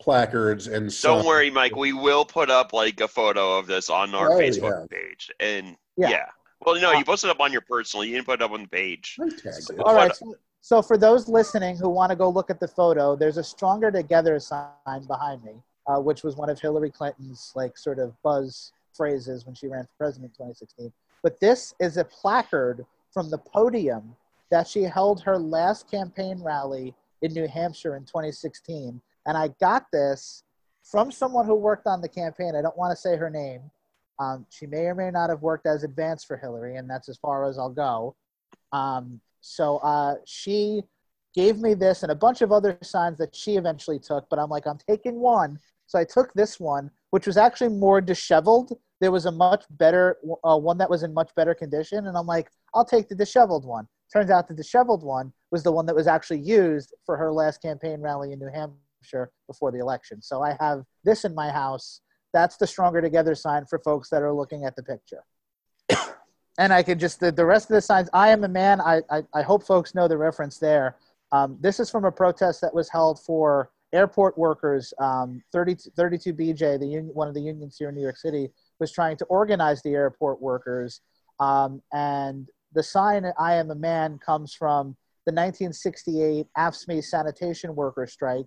[0.00, 0.92] placards and.
[0.92, 1.10] Stuff.
[1.10, 1.26] Don't signs.
[1.26, 1.74] worry, Mike.
[1.76, 4.98] We will put up like a photo of this on our Oh, Facebook yeah.
[4.98, 6.10] page, and Yeah.
[6.10, 6.26] yeah.
[6.64, 8.04] Well, no, you uh, posted it up on your personal.
[8.04, 9.18] You didn't put it up on the page.
[9.20, 10.14] I all right.
[10.14, 13.44] So, so for those listening who want to go look at the photo, there's a
[13.44, 15.52] "Stronger Together" sign behind me,
[15.86, 19.84] uh, which was one of Hillary Clinton's like sort of buzz phrases when she ran
[19.84, 20.92] for president in 2016.
[21.22, 24.16] But this is a placard from the podium
[24.50, 29.86] that she held her last campaign rally in New Hampshire in 2016, and I got
[29.92, 30.44] this
[30.82, 32.54] from someone who worked on the campaign.
[32.54, 33.62] I don't want to say her name.
[34.18, 37.16] Um, she may or may not have worked as advance for Hillary, and that's as
[37.16, 38.14] far as I'll go.
[38.72, 40.82] Um, so uh, she
[41.34, 44.48] gave me this and a bunch of other signs that she eventually took, but I'm
[44.48, 45.58] like, I'm taking one.
[45.86, 48.78] So I took this one, which was actually more disheveled.
[49.00, 52.26] There was a much better uh, one that was in much better condition, and I'm
[52.26, 53.86] like, I'll take the disheveled one.
[54.12, 57.60] Turns out the disheveled one was the one that was actually used for her last
[57.60, 60.22] campaign rally in New Hampshire before the election.
[60.22, 62.00] So I have this in my house.
[62.32, 65.24] That's the Stronger Together sign for folks that are looking at the picture.
[66.58, 68.80] and I could just, the, the rest of the signs, I am a man.
[68.80, 70.96] I, I, I hope folks know the reference there.
[71.32, 74.92] Um, this is from a protest that was held for airport workers.
[74.98, 78.92] Um, 30, 32BJ, the union, one of the unions here in New York City, was
[78.92, 81.00] trying to organize the airport workers.
[81.40, 88.06] Um, and the sign "I am a man" comes from the 1968 AFSCME sanitation worker
[88.06, 88.46] strike.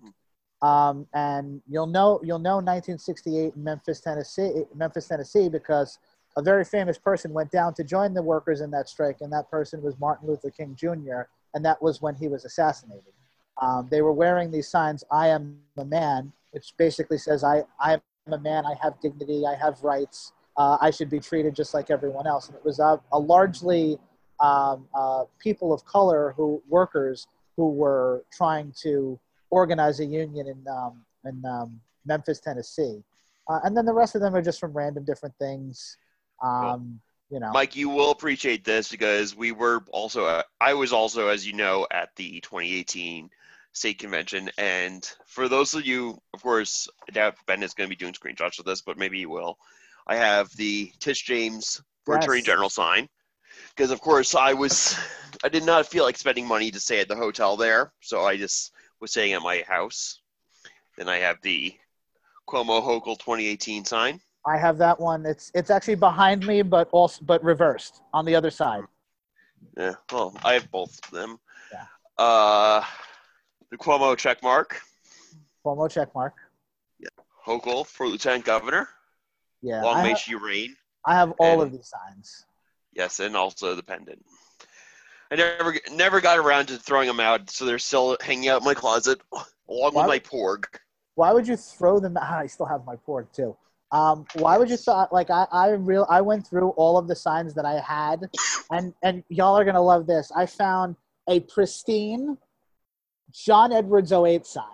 [0.62, 5.98] Um, and you'll know you'll know 1968 in Memphis, Tennessee, Memphis, Tennessee, because
[6.36, 9.50] a very famous person went down to join the workers in that strike, and that
[9.50, 11.22] person was Martin Luther King Jr.
[11.54, 13.12] And that was when he was assassinated.
[13.60, 17.94] Um, they were wearing these signs, "I am a man," which basically says, "I I
[17.94, 18.64] am a man.
[18.66, 19.44] I have dignity.
[19.46, 20.32] I have rights.
[20.56, 23.98] Uh, I should be treated just like everyone else." And it was a, a largely
[24.40, 27.26] um, uh, people of color who workers
[27.56, 29.18] who were trying to
[29.50, 33.02] organize a union in um, in um, Memphis, Tennessee,
[33.48, 35.96] uh, and then the rest of them are just from random different things.
[36.42, 40.92] Um, you know, Mike, you will appreciate this because we were also, uh, I was
[40.92, 43.30] also, as you know, at the 2018
[43.72, 44.50] state convention.
[44.58, 48.14] And for those of you, of course, I doubt Ben is going to be doing
[48.14, 49.56] screenshots of this, but maybe he will.
[50.06, 52.24] I have the Tish James for Yes.
[52.24, 53.08] Attorney General sign
[53.74, 54.98] because, of course, I was,
[55.44, 58.36] I did not feel like spending money to stay at the hotel there, so I
[58.36, 60.20] just was staying at my house.
[60.96, 61.74] Then I have the
[62.48, 64.20] Cuomo Hochul 2018 sign.
[64.46, 65.26] I have that one.
[65.26, 68.84] It's it's actually behind me, but also but reversed on the other side.
[69.76, 71.38] Yeah, well, I have both of them.
[71.70, 71.84] Yeah.
[72.18, 72.82] Uh,
[73.70, 74.80] the Cuomo check mark,
[75.64, 76.34] Cuomo check mark.
[76.98, 77.08] Yeah.
[77.46, 78.88] Hochul for Lieutenant Governor.
[79.62, 80.74] Yeah, Long I may have, she reign.
[81.06, 82.44] I have all and- of these signs.
[82.92, 84.24] Yes, and also the pendant.
[85.30, 88.64] I never never got around to throwing them out, so they're still hanging out in
[88.64, 89.20] my closet
[89.68, 90.64] along Why- with my porg.
[91.14, 92.16] Why would you throw them?
[92.20, 93.56] Ah, I still have my porg too.
[93.92, 97.14] Um, why would you thought like I I real I went through all of the
[97.14, 98.28] signs that I had,
[98.72, 100.32] and and y'all are gonna love this.
[100.34, 100.96] I found
[101.28, 102.36] a pristine
[103.32, 104.64] John Edwards 08 sign,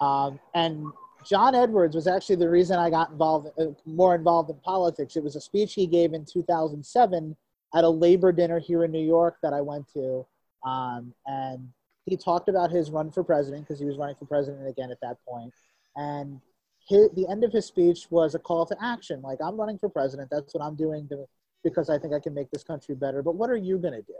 [0.00, 0.86] um, and
[1.24, 5.16] John Edwards was actually the reason I got involved uh, more involved in politics.
[5.16, 7.36] It was a speech he gave in 2007
[7.74, 10.26] at a labor dinner here in New York that I went to,
[10.64, 11.68] um, and
[12.04, 15.00] he talked about his run for president because he was running for president again at
[15.02, 15.52] that point.
[15.52, 15.54] point,
[15.96, 16.40] and
[16.86, 19.20] his, the end of his speech was a call to action.
[19.22, 20.30] Like I'm running for president.
[20.30, 21.26] That's what I'm doing to,
[21.64, 23.22] because I think I can make this country better.
[23.22, 24.14] But what are you going to do?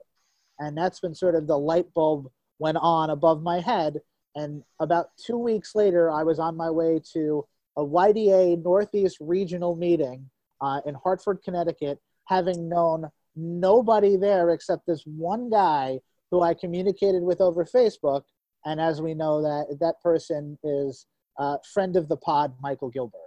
[0.58, 4.00] And that's been sort of the light bulb went on above my head.
[4.34, 7.46] And about two weeks later, I was on my way to
[7.76, 10.28] a YDA Northeast regional meeting
[10.60, 16.00] uh, in Hartford, Connecticut, having known nobody there except this one guy
[16.30, 18.22] who I communicated with over Facebook.
[18.64, 21.06] And as we know, that that person is
[21.38, 23.20] uh, friend of the pod, Michael Gilbert.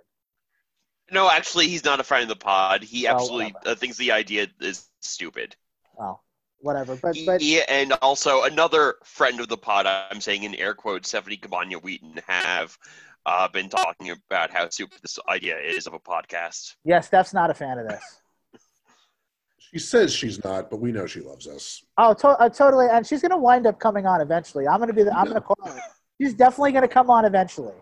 [1.12, 2.84] No, actually, he's not a friend of the pod.
[2.84, 5.56] He Oh, absolutely uh, thinks the idea is stupid.
[5.96, 6.24] Well,
[6.62, 6.96] whatever.
[6.96, 11.10] But but yeah, and also another friend of the pod, I'm saying in air quotes,
[11.10, 12.78] Stephanie Cabana Wheaton have
[13.26, 16.76] uh, been talking about how stupid this idea is of a podcast.
[16.84, 18.04] yeah, Steph's not a fan of this.
[19.72, 21.84] She says she's not, but we know she loves us.
[21.98, 22.88] Oh, to- uh, totally.
[22.92, 24.68] And she's going to wind up coming on eventually.
[24.68, 25.80] I'm going to be the, I'm going to call her.
[26.20, 27.76] She's definitely going to come on eventually.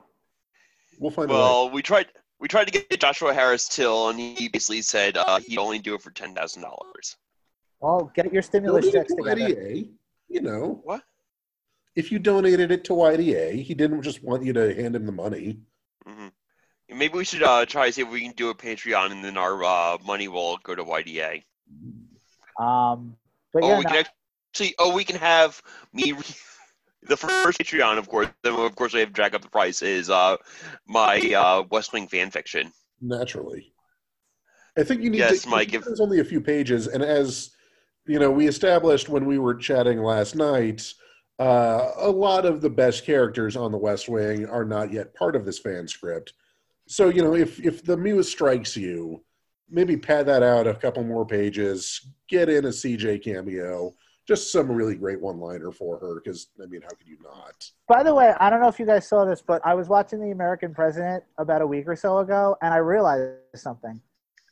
[1.00, 1.40] We'll find a way.
[1.40, 2.08] Well, we tried
[2.42, 5.96] we tried to get Joshua Harris Till, and he basically said uh, he'd only do
[5.96, 7.16] it for ten thousand dollars.
[7.80, 9.42] Well, get your stimulus Donate checks to together.
[9.56, 9.90] YDA,
[10.30, 11.04] you know, What?
[11.96, 15.12] if you donated it to YDA, he didn't just want you to hand him the
[15.12, 15.60] money.
[16.06, 16.28] hmm
[16.90, 19.36] Maybe we should uh, try to see if we can do a Patreon, and then
[19.38, 21.44] our uh, money will go to YDA.
[22.60, 23.16] Um,
[23.54, 24.06] but oh, yeah, we no, can
[24.54, 24.74] actually.
[24.80, 25.62] Oh, we can have
[25.94, 26.14] me.
[26.14, 26.22] Re-
[27.04, 28.28] the first Patreon, of course.
[28.42, 29.82] Then, of course, we have Jack Up the Price.
[29.82, 30.38] Is uh,
[30.88, 32.72] my uh, West Wing fan fiction.
[33.02, 33.74] Naturally.
[34.78, 35.50] I think you need Yes, to.
[35.50, 37.52] Mike, if- There's only a few pages, and as
[38.08, 40.94] you know, we established when we were chatting last night,
[41.40, 45.36] uh, a lot of the best characters on the West Wing are not yet part
[45.36, 46.34] of this fan script.
[46.88, 49.24] So you know, if if the muse strikes you,
[49.70, 53.94] maybe pad that out a couple more pages, get in a CJ cameo,
[54.28, 56.22] just some really great one-liner for her.
[56.24, 57.70] Because I mean, how could you not?
[57.88, 60.20] by the way, I don't know if you guys saw this, but I was watching
[60.20, 64.02] The American President about a week or so ago, and I realized something.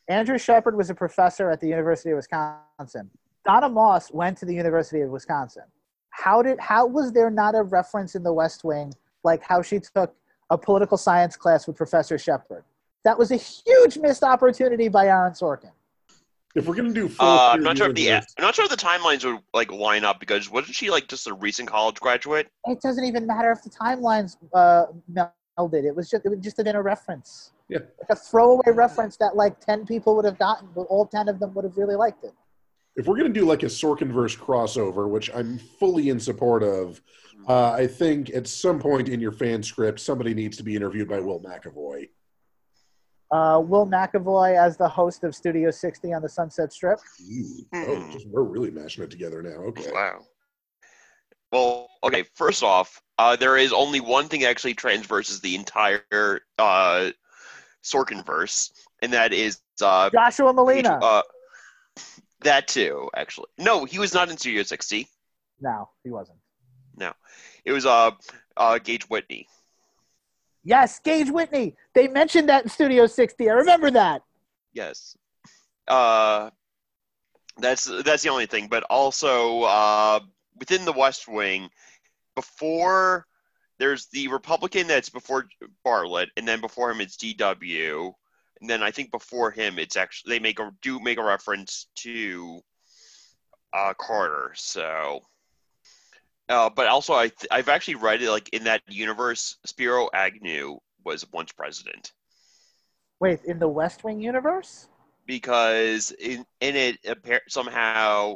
[0.08, 3.10] Andrew Shepard was a professor at the University of Wisconsin.
[3.46, 5.64] Donna Moss went to the University of Wisconsin.
[6.10, 8.93] How did how was there not a reference in The West Wing
[9.24, 10.14] like how she took
[10.50, 12.64] a political science class with Professor Shepard?
[13.04, 15.72] That was a huge missed opportunity by Aaron Sorkin.
[16.56, 18.78] If we're gonna do Uh, I'm not sure if the I'm not sure if the
[18.78, 22.48] timelines would like line up because wasn't she like just a recent college graduate?
[22.66, 25.84] It doesn't even matter if the timelines uh, melded.
[25.84, 27.52] It was just it was just in a reference.
[27.68, 27.80] Yeah.
[27.80, 31.39] Like a throwaway reference that like ten people would have gotten, but all ten of
[31.39, 32.34] them would have really liked it.
[32.96, 37.02] If we're going to do like a Sorkinverse crossover, which I'm fully in support of,
[37.48, 41.10] uh, I think at some point in your fan script, somebody needs to be interviewed
[41.10, 42.10] by Will McAvoy.
[43.32, 47.00] Uh, Will McAvoy as the host of Studio 60 on the Sunset Strip.
[47.22, 48.12] Ooh, oh, Hmm.
[48.12, 49.58] just, we're really mashing it together now.
[49.70, 49.91] Okay.
[49.91, 50.20] Wow.
[51.52, 52.24] Well, okay.
[52.34, 57.12] First off, uh, there is only one thing that actually transverses the entire uh,
[57.84, 58.72] Sorkinverse,
[59.02, 61.00] and that is uh, Joshua Malina.
[61.02, 61.22] uh,
[62.46, 63.10] that too.
[63.16, 65.08] Actually, no, he was not in Studio 60.
[65.60, 66.39] no, he wasn't.
[66.98, 67.12] No,
[67.66, 68.12] it was uh,
[68.58, 69.48] uh, Gage Whitney.
[70.64, 71.76] Yes, Gage Whitney.
[71.93, 73.50] They mentioned that in Studio 60.
[73.50, 74.24] I remember that.
[74.74, 75.16] Yes.
[75.88, 76.50] Uh,
[77.58, 78.68] that's that's the only thing.
[78.68, 80.20] But also uh,
[80.58, 81.70] within the West Wing,
[82.36, 83.28] before
[83.78, 85.48] there's the Republican that's before
[85.84, 88.14] Bartlett, and then before him it's DW,
[88.62, 91.88] and then I think before him it's actually they make a do make a reference
[91.97, 92.60] to
[93.74, 94.51] uh, Carter.
[94.56, 95.22] So.
[96.47, 99.58] Uh, but also, I th- I've actually read it like in that universe.
[99.66, 102.14] Spiro Agnew was once president.
[103.20, 104.88] Wait, in the West Wing universe?
[105.26, 106.97] because in in it
[107.47, 108.36] somehow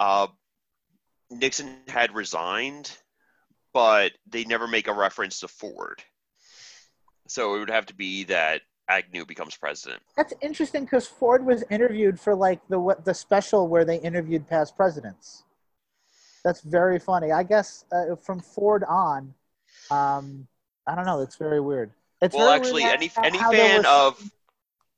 [0.00, 0.26] uh,
[1.30, 2.90] Nixon had resigned,
[3.72, 6.02] but they never make a reference to Ford.
[7.28, 10.02] So it would have to be that Agnew becomes president.
[10.16, 14.48] That's interesting because Ford was interviewed for like the what the special where they interviewed
[14.48, 15.44] past presidents.
[16.44, 17.32] That's very funny.
[17.32, 19.32] I guess uh, from Ford on,
[19.90, 20.46] um,
[20.86, 21.22] I don't know.
[21.22, 21.90] It's very weird.
[22.20, 24.30] It's well, actually, weird any any fan was- of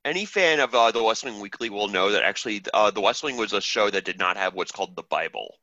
[0.04, 3.22] any fan of uh, the West Wing Weekly will know that actually uh, the West
[3.22, 5.54] Wing was a show that did not have what's called the Bible,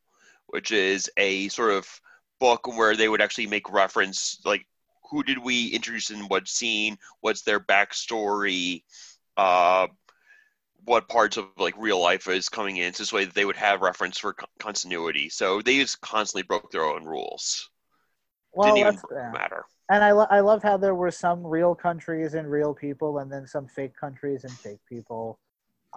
[0.47, 1.88] which is a sort of
[2.39, 4.65] book where they would actually make reference like
[5.14, 8.84] who did we introduce in what scene, what's their backstory,
[9.38, 9.88] uh,
[10.86, 12.93] what parts of like real life is coming in.
[12.93, 15.30] So this way that they would have reference for con- continuity.
[15.30, 17.70] So they just constantly broke their own rules.
[18.53, 18.99] well, Didn't even
[19.32, 19.66] matter.
[19.89, 23.32] And I, lo- I love how there were some real countries and real people, and
[23.32, 25.39] then some fake countries and fake people.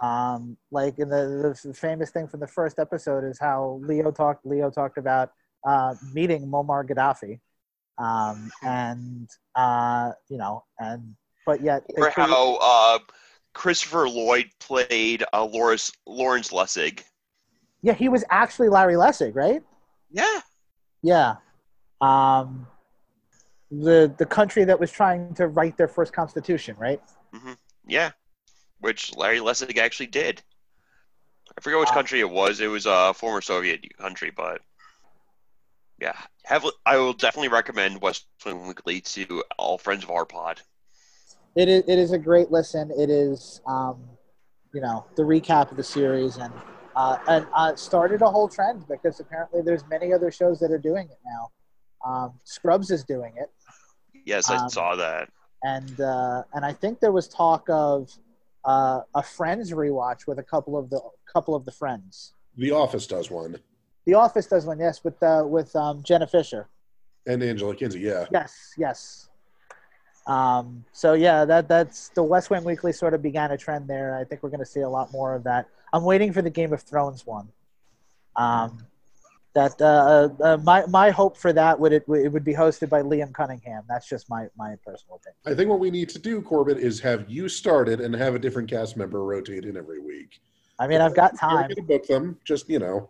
[0.01, 4.45] Um, like in the, the famous thing from the first episode is how Leo talked.
[4.45, 5.31] Leo talked about
[5.65, 7.39] uh, meeting Muammar Gaddafi,
[7.97, 12.99] um, and uh, you know, and but yet they Or couldn't- how uh,
[13.53, 17.01] Christopher Lloyd played uh, Lawrence, Lawrence Lessig.
[17.81, 19.63] yeah, he was actually Larry Lessig, right?
[20.11, 20.39] Yeah.
[21.01, 21.35] Yeah.
[22.01, 22.67] Um,
[23.71, 27.01] the the country that was trying to write their first constitution, right?
[27.87, 28.11] Yeah.
[28.79, 30.41] Which Larry Lessig actually did.
[31.57, 31.95] I forget which Wow.
[31.95, 32.59] country it was.
[32.61, 34.61] It was a former Soviet country, but
[35.99, 36.15] yeah.
[36.45, 40.61] Have, I will definitely recommend West Wing Weekly to all friends of our pod.
[41.55, 42.91] It is, it is a great listen.
[42.91, 44.03] It is, um,
[44.73, 46.53] you know, the recap of the series, and
[46.95, 50.77] uh, and uh, started a whole trend because apparently there's many other shows that are
[50.77, 51.51] doing it now.
[52.05, 53.49] Um, Scrubs is doing it,
[54.25, 55.29] Yes, I Um, saw that.
[55.63, 58.11] and uh, and I think there was talk of
[58.65, 62.33] uh, a Friends rewatch with a couple of the couple of the Friends.
[62.55, 63.57] The Office does one,
[64.07, 66.69] The Office does one, yes, with uh, with um, Jenna Fischer.
[67.25, 67.99] and Angela Kinsey.
[67.99, 69.29] Yeah, Yes, yes.
[70.25, 74.15] Um, so yeah, that that's the West Wing Weekly sort of began a trend there.
[74.15, 75.67] I think we're going to see a lot more of that.
[75.91, 77.49] I'm waiting for the Game of Thrones one.
[78.37, 78.77] Um,
[79.53, 83.01] that uh, uh, my my hope for that would it, it would be hosted by
[83.01, 83.83] Liam Cunningham.
[83.89, 85.35] That's just my my personal opinion.
[85.45, 88.39] I think what we need to do, Corbett, is have you started and have a
[88.39, 90.39] different cast member rotate in every week.
[90.79, 91.69] I mean, I've got time.
[91.71, 93.09] to book them, just you know.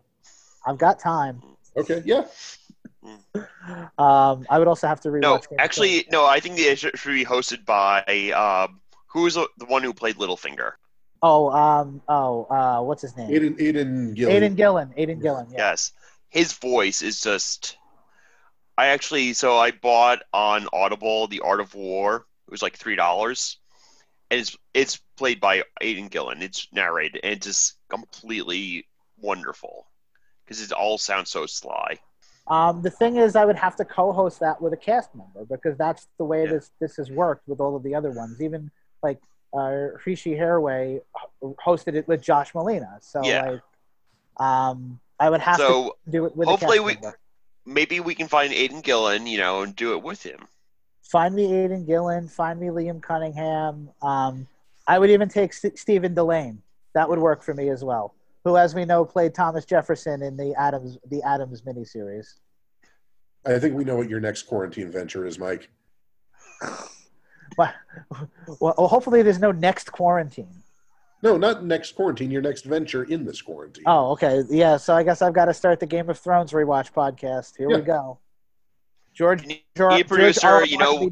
[0.65, 1.41] I've got time.
[1.75, 2.25] Okay, yeah.
[3.97, 5.21] Um, I would also have to rewatch.
[5.21, 6.25] No, Game of actually, no.
[6.25, 8.01] I think it should should be hosted by
[8.31, 10.71] um, who was the the one who played Littlefinger.
[11.21, 13.29] Oh, um, oh, uh, what's his name?
[13.29, 14.35] Aidan, Aidan Gillen.
[14.35, 14.93] Aidan Gillen.
[14.95, 15.47] Aidan Gillen.
[15.51, 15.57] Yeah.
[15.57, 15.91] Yes,
[16.29, 17.77] his voice is just.
[18.77, 22.25] I actually so I bought on Audible The Art of War.
[22.47, 23.57] It was like three dollars,
[24.31, 26.41] and it's it's played by Aidan Gillen.
[26.41, 28.87] It's narrated and it's just completely
[29.17, 29.87] wonderful
[30.47, 31.97] because it all sounds so sly.
[32.47, 35.77] Um, the thing is, I would have to co-host that with a cast member because
[35.77, 36.51] that's the way Yeah.
[36.51, 38.41] this this has worked with all of the other ones.
[38.41, 38.71] Even
[39.03, 39.19] like
[39.53, 41.01] uh, Hrishi Hirway
[41.43, 43.03] hosted it with Josh Malina.
[43.03, 43.51] So Yeah.
[43.51, 43.61] like,
[44.45, 47.19] um, I would have So to do it with hopefully a cast we- member.
[47.65, 50.47] maybe we can find Aidan Gillen, you know, and do it with him.
[51.03, 52.27] Find me Aidan Gillen.
[52.29, 53.89] Find me Liam Cunningham.
[54.01, 54.47] Um,
[54.87, 56.57] I would even take St- Stephen Dillane.
[56.93, 58.13] That would work for me as well.
[58.47, 62.35] Who, as we know, played Thomas Jefferson in the Adams the Adams miniseries.
[63.45, 65.69] I think we know what your next quarantine venture is, Mike.
[67.57, 67.73] Well,
[68.61, 70.63] well, hopefully there's no next quarantine.
[71.21, 72.31] No, not next quarantine.
[72.31, 73.83] Your next venture in this quarantine.
[73.85, 74.43] Oh, okay.
[74.49, 77.57] Yeah, so I guess I've got to start the Game of Thrones rewatch podcast.
[77.57, 77.75] Here Yeah.
[77.77, 78.19] we go.
[79.13, 80.59] George, Can you- George, producer, George R.
[80.59, 80.65] R.
[80.65, 81.09] you know-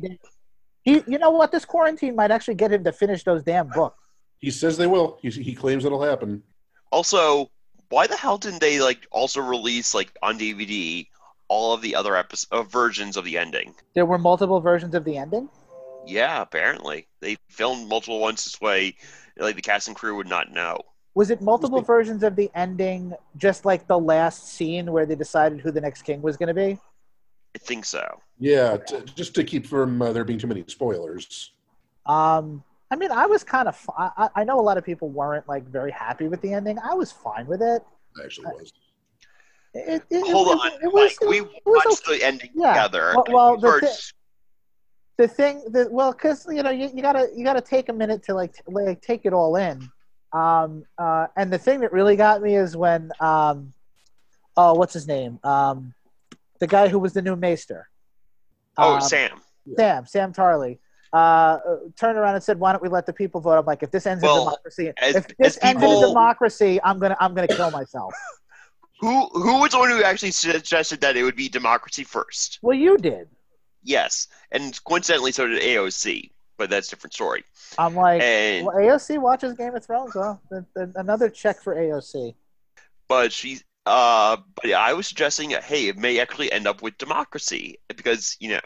[0.84, 1.52] He, you know what?
[1.52, 4.08] This quarantine might actually get him to finish those damn books.
[4.40, 5.18] He says they will.
[5.22, 6.44] He, he claims it'll happen.
[6.92, 7.50] Also,
[7.90, 11.08] why the hell didn't they like also release like on DVD
[11.48, 13.76] all of the other episodes uh, versions of the ending?
[13.94, 15.50] There were multiple versions of the ending.
[16.06, 18.96] Yeah, apparently they filmed multiple ones this way.
[19.38, 20.80] Like the cast and crew would not know.
[21.16, 25.62] Was it multiple versions of the ending, just like the last scene where they decided
[25.62, 26.78] who the next king was going to be?
[27.56, 28.06] I think so.
[28.38, 31.52] Yeah, t- just to keep from uh, there being too many spoilers.
[32.06, 32.64] Um,
[32.96, 33.90] I mean, I was kind of.
[33.98, 36.80] I, I know a lot of people weren't like very happy with the ending.
[36.80, 37.84] I was fine with it.
[38.18, 38.72] I actually was.
[39.74, 41.30] It, it, Hold it, on, it, it was, Mike.
[41.30, 42.20] We it was watched okay.
[42.20, 42.70] the ending Yeah.
[42.74, 43.14] together.
[43.16, 44.12] Well- well, the Or- thi-
[45.18, 48.24] the thing that well because you know you, you gotta you gotta take a minute
[48.24, 49.90] to like t- like take it all in
[50.34, 53.72] um uh and the thing that really got me is when um
[54.58, 55.94] oh what's his name um
[56.60, 57.88] the guy who was the new maester
[58.78, 59.40] oh, Um, Sam.
[59.78, 60.80] sam sam tarly
[61.16, 61.60] uh,
[61.96, 64.06] turned around and said, "Why don't we let the people vote?" I'm like, "If this
[64.06, 67.48] ends Well, in democracy, as- if this ends in people- democracy, I'm gonna, I'm gonna
[67.48, 68.14] kill myself."
[69.02, 72.60] Who who was the one who actually suggested that it would be democracy first?
[72.62, 73.28] well, you did.
[73.84, 76.32] Yes, and coincidentally, so did AOC.
[76.58, 77.44] But that's a different story.
[77.78, 80.14] I'm like, And well, AOC watches Game of Thrones.
[80.14, 82.34] Th- another check for AOC.
[83.10, 86.98] but she uh but yeah, I was suggesting hey, it may actually end up with
[86.98, 88.62] democracy because you know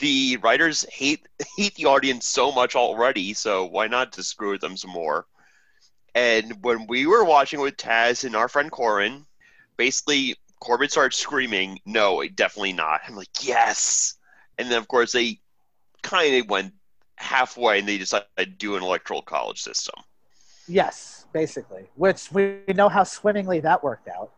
[0.00, 1.26] the writers hate
[1.56, 5.26] hate the audience so much already, so why not just screw with them some more?
[6.14, 9.26] And when we were watching with Taz and our friend Corin,
[9.76, 14.14] basically Corbin started screaming, "No, definitely not." I'm like, "Yes!"
[14.58, 15.40] And then of course they
[16.02, 16.72] kind of went
[17.16, 19.94] halfway and they decided to do an electoral college system.
[20.66, 21.86] Yes, basically.
[21.94, 24.30] Which we know how swimmingly that worked out.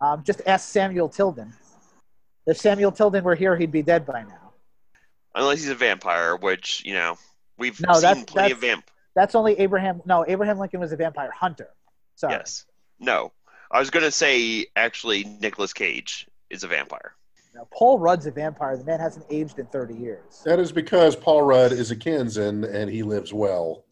[0.00, 1.52] Um, just ask Samuel Tilden.
[2.50, 4.52] If Samuel Tilden were here, he'd be dead by now.
[5.36, 7.16] Unless he's a vampire, which, you know,
[7.56, 8.90] we've No, seen that's- plenty of that's- vamp.
[9.14, 10.02] That's only Abraham.
[10.04, 11.70] No, Abraham Lincoln was a vampire hunter.
[12.16, 12.34] Sorry.
[12.34, 12.66] Yes.
[12.98, 13.32] No.
[13.70, 17.14] I was going to say, actually, Nicolas Cage is a vampire.
[17.54, 18.76] No, Paul Rudd's a vampire.
[18.76, 20.42] The man hasn't aged in 30 years.
[20.44, 23.84] That is because Paul Rudd is a Kansan and he lives well.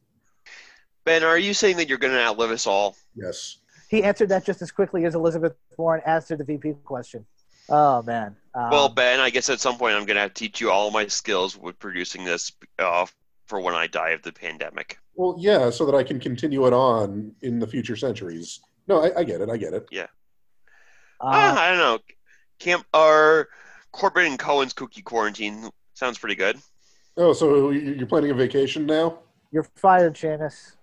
[1.05, 2.97] Ben, are you saying that you're going to outlive us all?
[3.15, 3.59] Yes.
[3.89, 7.25] He answered that just as quickly as Elizabeth Warren answered the VP question.
[7.69, 8.35] Oh, man.
[8.55, 10.71] Um, well, Ben, I guess at some point I'm going to have to teach you
[10.71, 13.07] all my skills with producing this uh,
[13.47, 14.99] for when I die of the pandemic.
[15.15, 18.61] Well, yeah, so that I can continue it on in the future centuries.
[18.87, 19.51] No, I, I get it.
[19.51, 19.87] I get it.
[19.91, 20.07] Yeah.
[21.21, 21.99] uh, I don't know.
[22.59, 23.49] Camp or
[23.93, 26.59] Corbin and Cohen's cookie quarantine sounds pretty good.
[27.17, 29.19] Oh, so you- you're planning a vacation now?
[29.51, 30.77] you're fired, Seamus.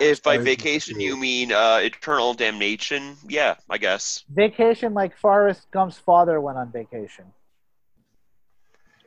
[0.00, 4.24] If by I- vacation you mean uh, eternal damnation, yeah, I guess.
[4.32, 7.24] Vacation like Forrest Gump's father went on vacation.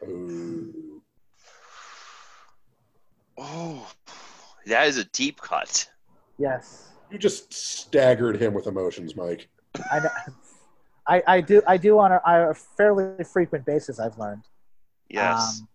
[0.03, 1.01] Ooh.
[3.37, 3.91] Oh,
[4.65, 5.89] that is a deep cut.
[6.37, 9.47] Yes, You just staggered him with emotions, Mike.
[9.91, 10.01] I.
[11.07, 13.99] I, I do I do on a, a fairly frequent basis.
[13.99, 14.41] I've learned.
[15.07, 15.59] Yes.
[15.61, 15.67] Um,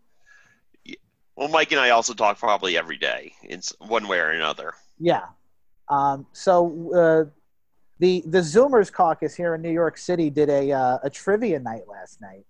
[1.41, 4.74] well, Mike and I also talk probably every day in one way or another.
[4.99, 5.24] Yeah.
[5.88, 7.30] Um, so uh,
[7.99, 11.88] the the Zoomers caucus here in New York City did a uh, a trivia night
[11.88, 12.45] last night,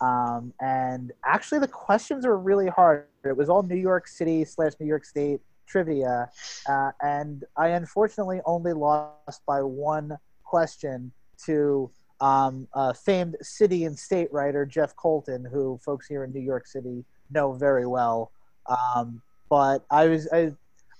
[0.00, 3.06] um, and actually the questions were really hard.
[3.24, 6.30] It was all New York City slash New York State trivia,
[6.68, 11.10] uh, and I unfortunately only lost by one question
[11.46, 11.90] to
[12.20, 17.04] um, famed city and state writer Jeff Coltin, who folks here in New York City
[17.34, 18.30] know very well.
[18.66, 19.20] Um,
[19.50, 20.52] but I was I,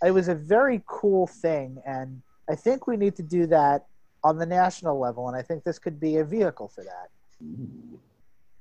[0.04, 2.20] it was a very cool thing and
[2.50, 3.86] i think we need to do that
[4.22, 7.08] on the national level and i think this could be a vehicle for that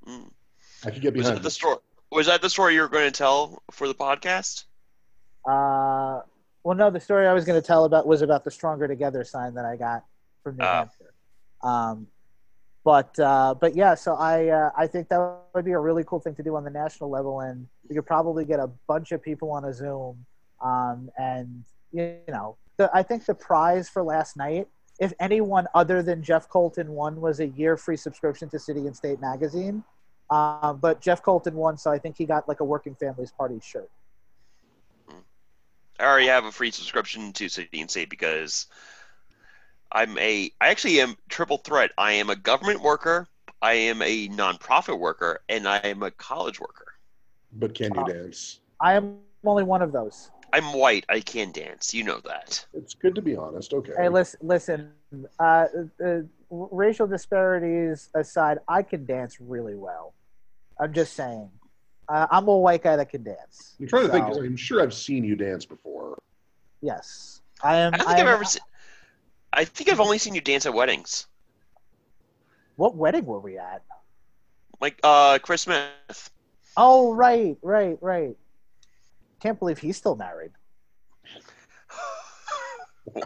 [0.07, 0.29] Mm.
[0.85, 1.77] I could get Was behind that the story?
[2.11, 4.65] Was that the story you were going to tell for the podcast?
[5.45, 6.21] uh,
[6.63, 9.23] well no the story i was going to tell about was about the stronger together
[9.25, 10.05] sign that i got
[10.43, 10.77] from new Ah.
[10.79, 11.13] hampshire
[11.61, 12.07] um,
[12.83, 16.19] but uh, but yeah so i uh, i think that would be a really cool
[16.19, 17.41] thing to do on the national level.
[17.41, 20.25] And you could probably get a bunch of people on a zoom
[20.61, 24.67] um, and you know the, i think the prize for last night
[24.99, 28.95] if anyone other than jeff coltin won was a year free subscription to city and
[28.95, 29.83] state magazine.
[30.29, 33.59] Um, but jeff coltin won so i think he got like a working families party
[33.63, 33.89] shirt.
[35.99, 38.67] I already have a free subscription to City and State because
[39.93, 41.91] I'm a I actually am triple threat.
[41.97, 43.27] I am a government worker,
[43.61, 46.93] I am a nonprofit worker, and I am a college worker.
[47.53, 48.59] But can you Uh, dance?
[48.81, 51.05] i am only one of those I'm white.
[51.09, 51.93] I can dance.
[51.93, 52.65] You know that.
[52.73, 53.73] It's good to be honest.
[53.73, 53.93] Okay.
[53.97, 54.91] Hey, listen, listen.
[55.39, 55.65] Uh,
[56.03, 56.19] uh,
[56.49, 60.13] racial disparities aside, I can dance really well.
[60.79, 61.49] I'm just saying.
[62.07, 63.75] Uh, I'm a white guy that can dance.
[63.79, 64.27] I'm trying to think.
[64.27, 66.19] I'm sure I've seen you dance before.
[66.81, 67.93] Yes, I am.
[67.93, 68.43] I don't think I I've ever.
[68.43, 68.59] Se-
[69.53, 71.27] I think I've only seen you dance at weddings,
[72.75, 73.83] What wedding were we at?
[74.81, 76.29] like uh Chris Smith.
[76.75, 78.35] Oh, right, right, right.
[79.39, 80.51] Can't believe he's still married.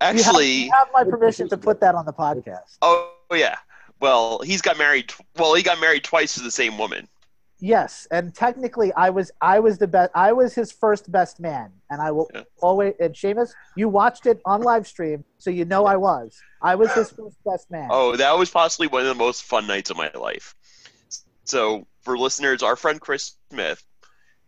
[0.00, 2.76] Actually, you have my permission to put that on the podcast.
[2.82, 3.56] oh yeah.
[4.00, 5.12] Well, he's got married.
[5.38, 7.08] Well, he got married twice to the same woman.
[7.58, 10.10] Yes, and technically, I was I was the best.
[10.14, 12.42] I was his first best man, and I will Yeah.
[12.60, 12.94] always.
[13.00, 16.38] And Seamus, you watched it on live stream, so you know I was.
[16.60, 17.88] I was his first best man.
[17.90, 20.54] Oh, that was possibly one of the most fun nights of my life.
[21.44, 23.82] So, for listeners, our friend Chris Smith,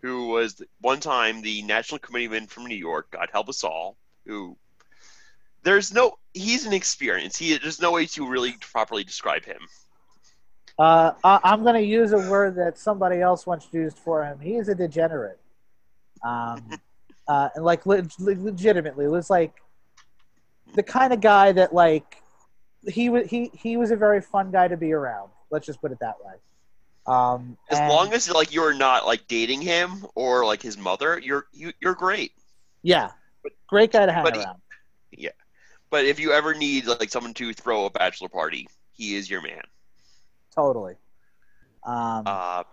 [0.02, 3.96] who was one time the national committeeman from New York, God help us all,
[4.26, 4.58] who
[5.62, 7.36] there's no he's an experience.
[7.36, 9.60] He there's no way to really properly describe him.
[10.78, 14.38] Uh, I, I'm going to use a word that somebody else once used for him.
[14.38, 15.40] He is a degenerate.
[16.24, 16.70] Um,
[17.28, 19.54] uh, and like le- le- legitimately, it was like
[20.74, 22.22] the kind of guy that like
[22.86, 23.28] he was.
[23.28, 25.30] He he was a very fun guy to be around.
[25.50, 26.34] Let's just put it that way.
[27.06, 31.18] Um, As and- long as like you're not like dating him or like his mother,
[31.18, 32.32] you're you, you're great.
[32.82, 33.10] yeah,
[33.66, 34.60] great guy to hang but he- around.
[35.90, 39.40] But if you ever need like someone to throw a bachelor party, he is your
[39.40, 39.62] man.
[40.58, 40.94] Totally.
[41.84, 42.64] Um, Uh,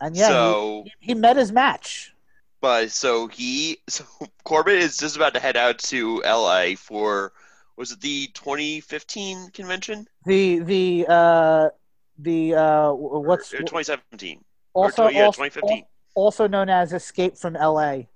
[0.00, 2.14] and yeah, so he, he met his match.
[2.60, 4.04] But so he, so
[4.44, 7.32] Corbett is just about to head out to LA for,
[7.76, 10.06] was it the 2015 convention?
[10.24, 11.68] The the uh,
[12.18, 14.42] the uh, what's Or 2017?
[14.72, 15.84] also or, tw- yeah, also, 2015.
[16.14, 18.08] also known as Escape from L.A.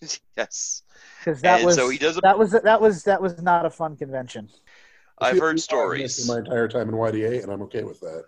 [0.36, 0.82] yes.
[1.18, 3.64] because that And was so he does a- that was that was that was not
[3.66, 4.48] a fun convention.
[5.18, 6.28] I've See, heard missed stories.
[6.28, 8.24] My entire time in YDA, and I'm okay with that.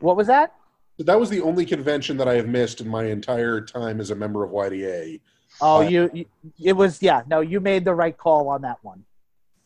[0.00, 0.54] What was that?
[0.98, 4.14] That was the only convention that I have missed in my entire time as a
[4.14, 5.20] member of YDA.
[5.60, 6.26] Oh, Uh, you, you
[6.62, 7.22] it was yeah.
[7.26, 9.04] No, you made the right call on that one.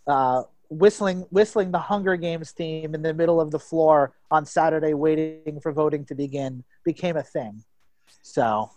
[0.07, 4.95] Uh, whistling whistling the Hunger Games theme in the middle of the floor on Saturday,
[4.95, 7.63] waiting for voting to begin, became a thing.
[8.23, 8.71] So,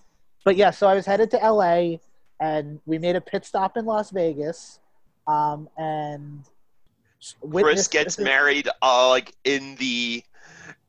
[0.44, 1.98] but yeah, so I was headed to LA,
[2.40, 4.80] and we made a pit stop in Las Vegas,
[5.28, 6.44] um, and
[7.52, 10.24] Chris gets married, uh, like in the,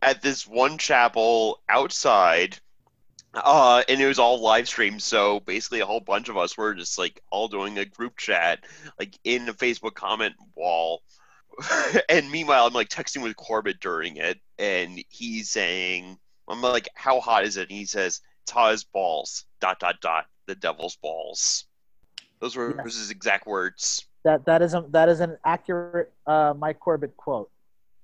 [0.03, 2.59] at this one chapel outside.
[3.35, 6.75] Uh, and it was all live streamed, so basically a whole bunch of us were
[6.75, 8.61] just like all doing a group chat,
[8.99, 11.03] like in the Facebook comment wall.
[12.09, 16.17] and meanwhile, I'm like texting with Corbett during it, and he's saying,
[16.49, 20.01] "I'm like, how hot is it?" And he says, "It's hot as balls." Dot dot
[20.01, 20.27] dot.
[20.47, 21.65] The devil's balls.
[22.41, 22.97] Those were Yes.
[22.97, 24.07] his exact words.
[24.25, 27.51] That that is a, that is an accurate uh, Mike Corbett quote.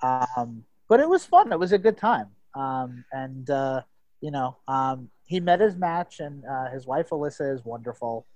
[0.03, 1.51] Um, but it was fun.
[1.53, 2.27] It was a good time.
[2.55, 3.81] Um, and uh,
[4.21, 8.27] you know, um, he met his match, and uh, his wife Alyssa is wonderful.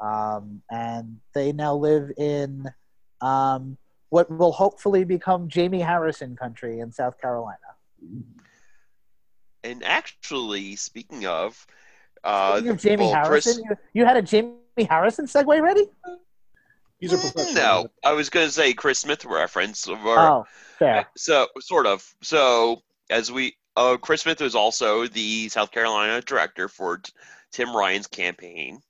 [0.00, 2.64] Um, and they now live in
[3.20, 3.76] um,
[4.08, 7.76] what will hopefully become Jamie Harrison country in South Carolina.
[9.62, 11.66] And actually, speaking of,
[12.24, 15.84] uh, Speaking of Jamie well, Chris- Harrison, you, you had a Jamie Harrison segue ready?
[16.98, 17.54] He's a professional.
[17.54, 19.86] No, I was going to say Chris Smith reference.
[19.86, 20.44] Or, Oh,
[20.78, 21.06] fair.
[21.16, 22.04] So, sort of.
[22.22, 27.12] So, as we, uh, Chris Smith was also the South Carolina director for t-
[27.52, 28.80] Tim Ryan's campaign,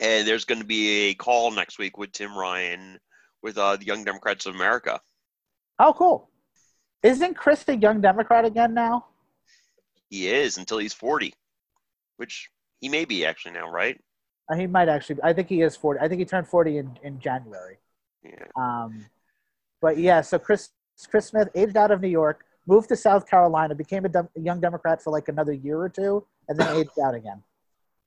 [0.00, 2.98] and there's going to be a call next week with Tim Ryan
[3.42, 5.00] with uh, the Young Democrats of America.
[5.78, 6.30] Oh, cool.
[7.02, 9.06] Isn't Chris a young Democrat again now?
[10.08, 11.34] He is until he's 40,
[12.16, 12.50] which
[12.80, 14.00] he may be actually now, right?
[14.52, 15.16] Uh, he might actually.
[15.22, 15.98] I think he is forty.
[16.00, 17.78] I think he turned forty in, in January.
[18.22, 18.44] Yeah.
[18.56, 19.06] Um,
[19.80, 20.70] but yeah, so Chris
[21.08, 24.40] Chris Smith aged out of New York, moved to South Carolina, became a, dem- a
[24.40, 27.42] young Democrat for like another year or two, and then aged out again.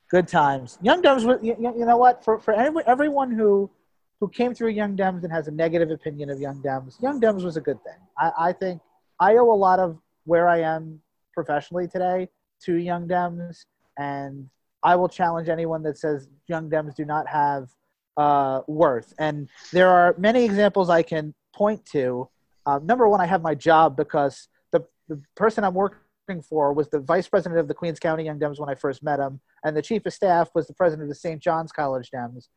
[0.09, 0.77] Good times.
[0.81, 1.23] Young Dems.
[1.43, 2.23] You, you know what?
[2.23, 3.71] For for everyone who
[4.19, 7.43] who came through Young Dems and has a negative opinion of Young Dems, Young Dems
[7.43, 7.99] was a good thing.
[8.17, 8.81] I, I think
[9.19, 11.01] I owe a lot of where I am
[11.33, 12.29] professionally today
[12.65, 13.65] to Young Dems,
[13.97, 14.47] and
[14.85, 17.69] I will challenge anyone that says Young Dems do not have
[18.17, 19.13] uh, worth.
[19.17, 22.29] And there are many examples I can point to.
[22.67, 26.87] Uh, number one, I have my job because the, the person I'm working for was
[26.89, 29.75] the vice president of the Queens County Young Dems when I first met him, and
[29.75, 31.41] the chief of staff was the president of the St.
[31.41, 32.47] John's College Dems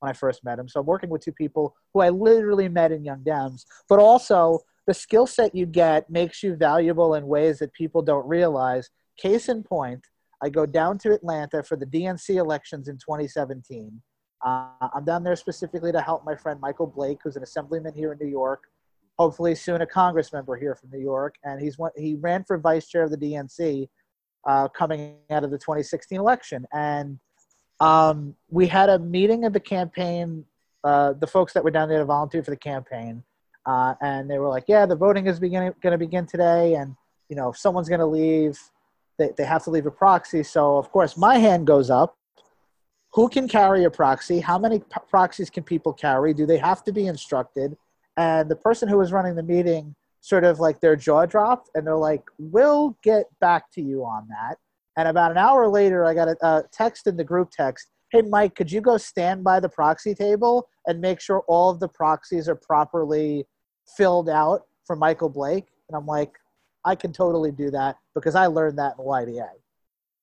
[0.00, 0.68] when I first met him.
[0.68, 4.60] So I'm working with two people who I literally met in Young Dems, but also
[4.86, 8.90] the skill set you get makes you valuable in ways that people don't realize.
[9.18, 10.04] Case in point,
[10.42, 14.00] I go down to Atlanta for the DNC elections in 2017.
[14.44, 18.12] Uh, I'm down there specifically to help my friend Michael Blake, who's an assemblyman here
[18.12, 18.64] in New York,
[19.18, 22.86] hopefully soon a Congress member here from New York, and he's he ran for vice
[22.86, 23.88] chair of the DNC
[24.46, 26.66] uh, coming out of the 2016 election.
[26.72, 27.18] And
[27.80, 30.46] um, we had a meeting of the campaign,
[30.84, 33.22] uh, the folks that were down there to volunteer for the campaign,
[33.66, 36.96] uh, and they were like, "Yeah, the voting is going to begin today, and
[37.28, 38.58] you know, if someone's going to leave,
[39.20, 42.16] they, they have to leave a proxy." So of course, my hand goes up.
[43.12, 44.40] Who can carry a proxy?
[44.40, 46.32] How many proxies can people carry?
[46.32, 47.76] Do they have to be instructed?
[48.16, 51.86] And the person who was running the meeting sort of like their jaw dropped, and
[51.86, 54.56] they're like, "We'll get back to you on that."
[54.96, 57.90] And about an hour later, I got a, a text in the group text.
[58.12, 61.78] Hey, Mike, could you go stand by the proxy table and make sure all of
[61.78, 63.46] the proxies are properly
[63.96, 65.68] filled out for Michael Blake?
[65.88, 66.32] And I'm like,
[66.84, 69.48] I can totally do that because I learned that in YDA.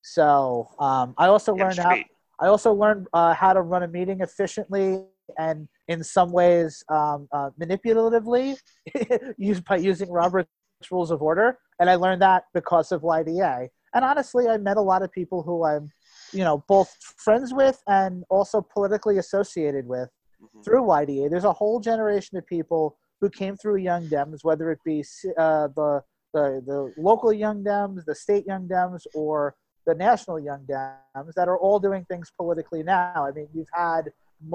[0.02, 1.98] So um, I also Damn learned how.
[2.40, 5.06] I also learned uh, how to run a meeting efficiently
[5.40, 8.56] and in some ways um, uh, manipulatively
[9.40, 10.48] used by using Robert's
[10.92, 11.58] Rules of Order.
[11.80, 13.70] And I learned that because of YDA.
[13.96, 15.90] And honestly, I met a lot of people who I'm,
[16.32, 20.10] you know, both friends with and also politically associated with
[20.40, 20.64] Mhm.
[20.64, 21.30] through YDA.
[21.30, 25.04] There's a whole generation of people who came through Young Dems, whether it be
[25.36, 26.04] uh, the,
[26.38, 29.56] the the local Young Dems, the state Young Dems, or
[29.86, 33.28] the national Young Dems, that are all doing things politically now.
[33.28, 34.04] I mean, you've had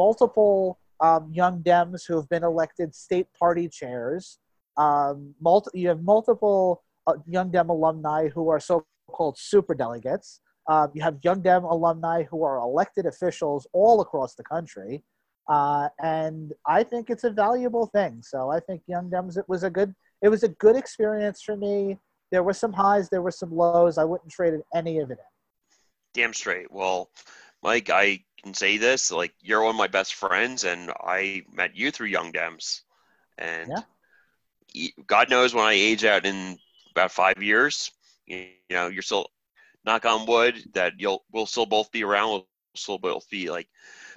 [0.03, 4.39] multiple um, Young Dems who have been elected state party chairs.
[4.77, 10.41] Um, multi- you have multiple uh, Young Dem alumni who are so-called super delegates.
[10.71, 15.03] Um, you have Young Dem alumni who are elected officials all across the country.
[15.49, 18.23] Uh, and I think it's a valuable thing.
[18.23, 19.93] So I think Young Dems it was a good
[20.23, 21.99] it was a good experience for me.
[22.31, 23.99] There were some highs, there were some lows.
[23.99, 25.24] I wouldn't trade any of it in.
[26.15, 26.70] Damn straight.
[26.70, 27.11] Well,
[27.62, 31.77] Mike, I can say this: like you're one of my best friends, and I met
[31.77, 32.82] you through Young Dems,
[33.39, 34.89] and Yeah.
[35.07, 36.59] God knows when I age out in
[36.93, 37.90] about five years,
[38.27, 39.27] you, you know, you're still
[39.85, 42.31] knock on wood that you'll we'll still both be around.
[42.31, 43.69] We'll still both be like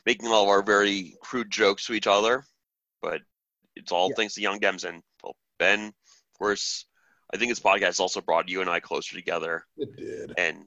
[0.05, 2.45] making all of our very crude jokes to each other,
[3.01, 3.21] but
[3.75, 4.15] it's all Yeah.
[4.15, 5.87] thanks to Young Dems and well, Ben.
[5.87, 6.85] Of course,
[7.33, 10.33] I think this podcast also brought you and I closer together, It did.
[10.37, 10.65] and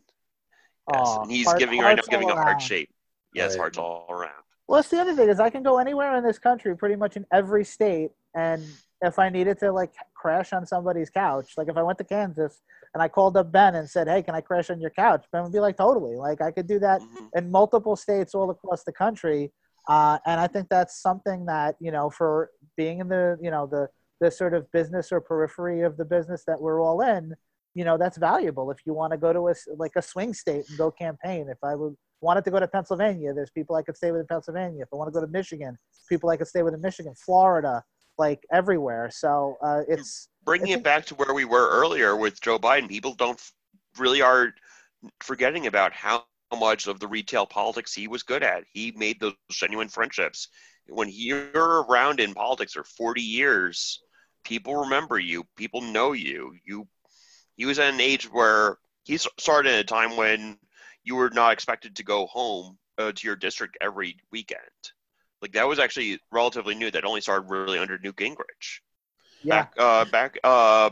[0.91, 2.61] Yes, Aw, and he's heart- giving right now giving all a heart around.
[2.61, 2.91] shape.
[3.35, 3.59] Yes, Right.
[3.61, 4.43] hearts all around.
[4.67, 7.15] Well, that's the other thing is I can go anywhere in this country, pretty much
[7.17, 8.65] in every state, and
[9.03, 12.63] if I needed to like crash on somebody's couch, like if I went to Kansas
[12.95, 15.43] and I called up Ben and said, "Hey, can I crash on your couch?" Ben
[15.43, 17.29] would be like, "Totally." Like I could do that Mhm.
[17.37, 19.53] in multiple states all across the country,
[19.89, 23.67] uh, and I think that's something that you know, for being in the you know
[23.67, 23.91] the
[24.21, 27.35] the sort of business or periphery of the business that we're all in,
[27.75, 28.71] you know, that's valuable.
[28.71, 31.59] If you want to go to a like a swing state and go campaign, if
[31.63, 34.83] I would wanted to go to Pennsylvania, there's people I could stay with in Pennsylvania.
[34.83, 35.79] If I want to go to Michigan,
[36.09, 37.85] people I could stay with in Michigan, Florida,
[38.19, 39.11] like everywhere.
[39.13, 42.89] So uh, it's bringing it back to where we were earlier with Joe Biden.
[42.89, 43.41] People don't
[43.99, 44.53] really are
[45.21, 46.25] forgetting about how
[46.59, 48.65] much of the retail politics he was good at.
[48.73, 50.49] He made those genuine friendships.
[50.89, 54.01] When you're around in politics for 40 years,
[54.49, 55.45] people remember you.
[55.57, 56.55] People know you.
[56.65, 56.89] You.
[57.57, 60.59] He was at an age where he started at a time when
[61.05, 64.61] you were not expected to go home uh, to your district every weekend.
[65.43, 66.91] Like that was actually relatively new.
[66.91, 68.81] That only started really under Newt Gingrich.
[69.43, 69.63] Yeah.
[69.63, 70.39] Back, uh, back.
[70.43, 70.91] Uh,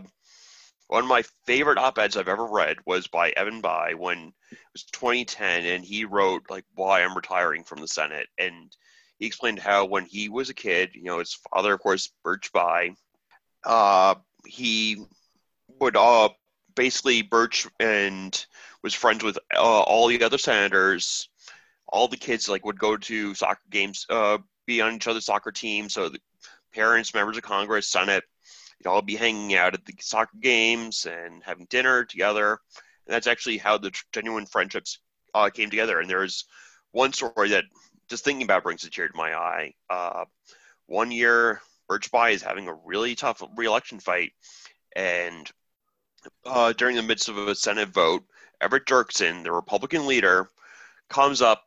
[0.88, 4.84] one of my favorite op-eds I've ever read was by Evan Bayh when it was
[4.84, 8.70] 2010, and he wrote like why I'm retiring from the Senate, and
[9.18, 12.52] he explained how when he was a kid, you know, his father, of course, Birch
[12.52, 12.94] Bayh,
[13.66, 14.14] uh,
[14.46, 15.04] he
[15.80, 16.30] would uh,
[16.74, 18.46] basically Birch and
[18.82, 21.28] was friends with uh, all the other senators.
[21.88, 25.52] All the kids like would go to soccer games, uh, be on each other's soccer
[25.52, 25.94] teams.
[25.94, 26.20] So the
[26.74, 28.24] parents, members of Congress, Senate,
[28.78, 32.58] you'd all be hanging out at the soccer games and having dinner together.
[33.06, 34.98] And that's actually how the genuine friendships
[35.34, 36.00] uh, came together.
[36.00, 36.44] And there's
[36.92, 37.64] one story that
[38.08, 39.74] just thinking about brings a tear to my eye.
[39.88, 40.24] Uh,
[40.86, 44.32] one year, Birch Bayh is having a really tough reelection fight,
[44.94, 45.50] and
[46.44, 48.24] uh, during the midst of a Senate vote,
[48.60, 50.50] Everett Dirksen, the Republican leader,
[51.08, 51.64] comes up,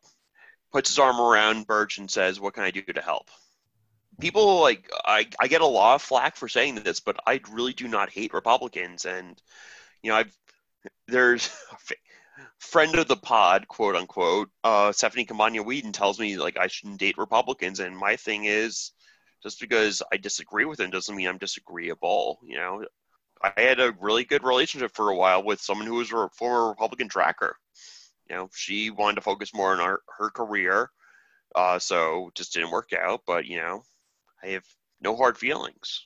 [0.72, 3.30] puts his arm around Birch, and says, "What can I do to help?"
[4.20, 7.74] People like I, I get a lot of flack for saying this, but I really
[7.74, 9.41] do not hate Republicans, and
[10.04, 10.36] you know I've
[11.08, 11.50] there's
[12.60, 17.00] friend of the pod, quote unquote, uh, Stephanie Campagna Whedon tells me like I shouldn't
[17.00, 18.91] date Republicans, and my thing is
[19.44, 22.40] just because I disagree with them doesn't mean I'm disagreeable.
[22.44, 22.86] You know,
[23.41, 26.70] I had a really good relationship for a while with someone who was a former
[26.70, 27.56] Republican tracker.
[28.30, 30.91] You know, she wanted to focus more on our, her career,
[31.56, 33.22] uh, so just didn't work out.
[33.26, 33.84] But you know,
[34.44, 34.66] I have
[35.02, 36.06] no hard feelings.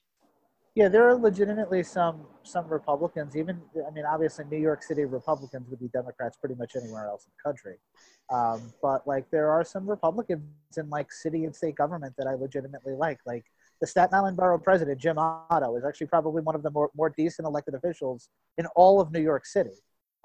[0.75, 3.35] Yeah, there are legitimately some some Republicans.
[3.35, 7.25] Even I mean, obviously, New York City Republicans would be Democrats pretty much anywhere else
[7.25, 7.75] in the country.
[8.31, 10.43] Um, but like, there are some Republicans
[10.75, 13.19] in like city and state government that I legitimately like.
[13.27, 13.45] Like
[13.81, 17.13] the Staten Island Borough President Jim Oddo is actually probably one of the more more
[17.15, 19.77] decent elected officials in all of New York City.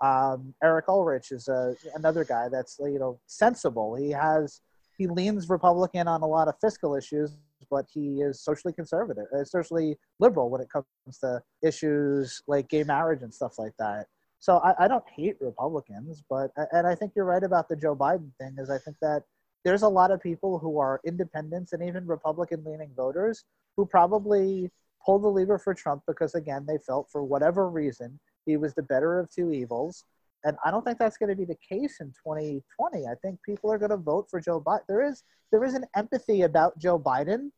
[0.02, 3.96] Um, Eric Ulrich is a, another guy that's you know sensible.
[3.96, 4.62] He has
[4.96, 7.36] he leans Republican on a lot of fiscal issues,
[7.70, 10.86] but he is socially conservative, uh, socially liberal when it comes
[11.20, 14.06] to issues like gay marriage and stuff like that.
[14.40, 17.96] So I, I don't hate Republicans, but and I think you're right about the Joe
[17.96, 18.54] Biden thing.
[18.58, 19.24] Is I think that
[19.64, 23.44] there's a lot of people who are independents and even Republican leaning voters
[23.76, 24.70] who probably
[25.04, 28.82] pulled the lever for Trump because again they felt for whatever reason he was the
[28.82, 30.04] better of two evils.
[30.44, 33.06] And I don't think that's going to be the case in 2020.
[33.06, 34.86] I think people are going to vote for Joe Biden.
[34.88, 37.50] There is there is an empathy about Joe Biden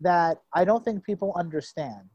[0.00, 2.08] that I don't think people understand.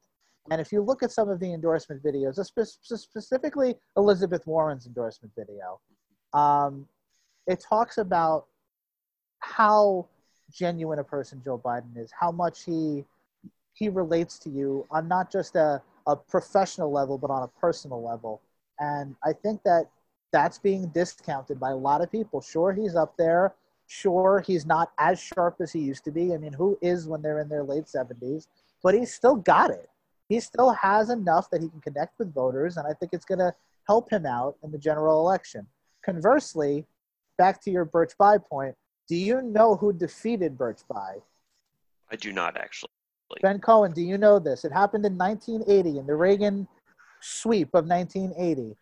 [0.52, 2.44] And if you look at some of the endorsement videos,
[2.76, 5.80] specifically Elizabeth Warren's endorsement video,
[6.34, 6.88] um,
[7.48, 8.48] it talks about
[9.40, 10.08] how
[10.52, 13.06] genuine a person Joe Biden is, how much he
[13.74, 18.04] he relates to you on not just a, a professional level, but on a personal
[18.04, 18.40] level.
[18.80, 19.90] And I think that
[20.32, 22.40] that's being discounted by a lot of people.
[22.40, 23.56] Sure, he's up there.
[23.88, 26.34] Sure, he's not as sharp as he used to be.
[26.34, 28.48] I mean, who is when they're in their late 70s?
[28.82, 29.90] But he's still got it.
[30.30, 33.40] He still has enough that he can connect with voters, and I think it's going
[33.40, 33.54] to
[33.88, 35.68] help him out in the general election.
[36.04, 36.86] Conversely,
[37.38, 38.76] back to your Birch Bayh point,
[39.08, 41.22] do you know who defeated Birch Bayh?
[42.12, 42.90] I do not actually.
[43.42, 44.64] Ben Cohen, do you know this?
[44.64, 46.68] It happened in 1980 in the Reagan
[47.22, 48.76] sweep of 1980.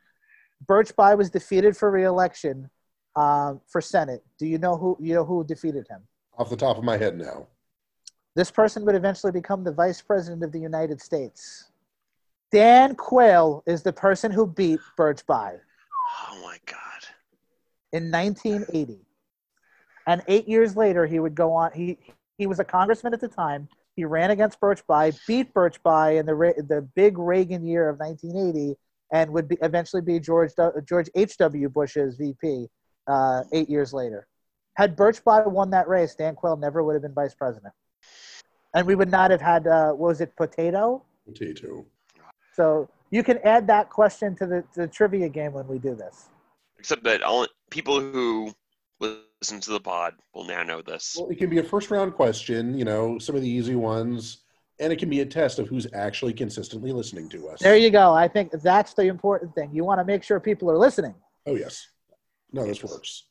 [0.68, 2.69] Birch Bayh was defeated for reelection
[3.16, 4.24] um, for Senate.
[4.38, 6.02] Do you know who you know who defeated him?
[6.38, 7.48] Off the top of my head now.
[8.36, 11.70] This person would eventually become the vice president of the United States.
[12.52, 15.60] Dan Quayle is the person who beat Birch Bayh.
[16.30, 16.80] Oh my God.
[17.92, 19.00] In 1980.
[20.08, 21.72] And eight years later, he would go on.
[21.74, 21.98] He,
[22.38, 23.68] he was a congressman at the time.
[23.96, 28.00] He ran against Birch Bayh, beat Birch Bayh in the, the big Reagan year of
[28.00, 28.78] 1980,
[29.14, 30.52] and would be, eventually be George,
[30.88, 31.70] George H.W.
[31.70, 32.68] Bush's VP
[33.07, 34.28] uh, eight years later.
[34.76, 37.73] Had Birch Bayh won that race, Dan Quayle never would have been vice president.
[38.73, 41.03] And we would not have had, uh, was it potato?
[41.26, 41.86] Potato.
[42.56, 45.94] So you can add that question to the, to the trivia game when we do
[45.94, 46.30] this.
[46.80, 48.53] Except that all people who
[48.99, 51.15] listen to the pod will now know this.
[51.19, 54.38] Well, it can be a first round question, you know, some of the easy ones,
[54.80, 57.60] and it can be a test of who's actually consistently listening to us.
[57.60, 58.14] There you go.
[58.14, 59.69] I think that's the important thing.
[59.73, 61.14] You want to make sure people are listening.
[61.45, 61.88] Oh, yes.
[62.52, 63.26] No, this works.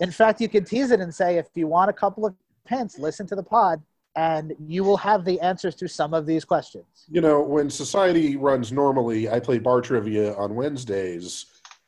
[0.00, 2.34] In fact, you can tease it and say, if you want a couple of
[2.66, 3.82] hints, listen to the pod,
[4.14, 6.86] and you will have the answers to some of these questions.
[7.10, 11.46] You know, when society runs normally, I play bar trivia on Wednesdays,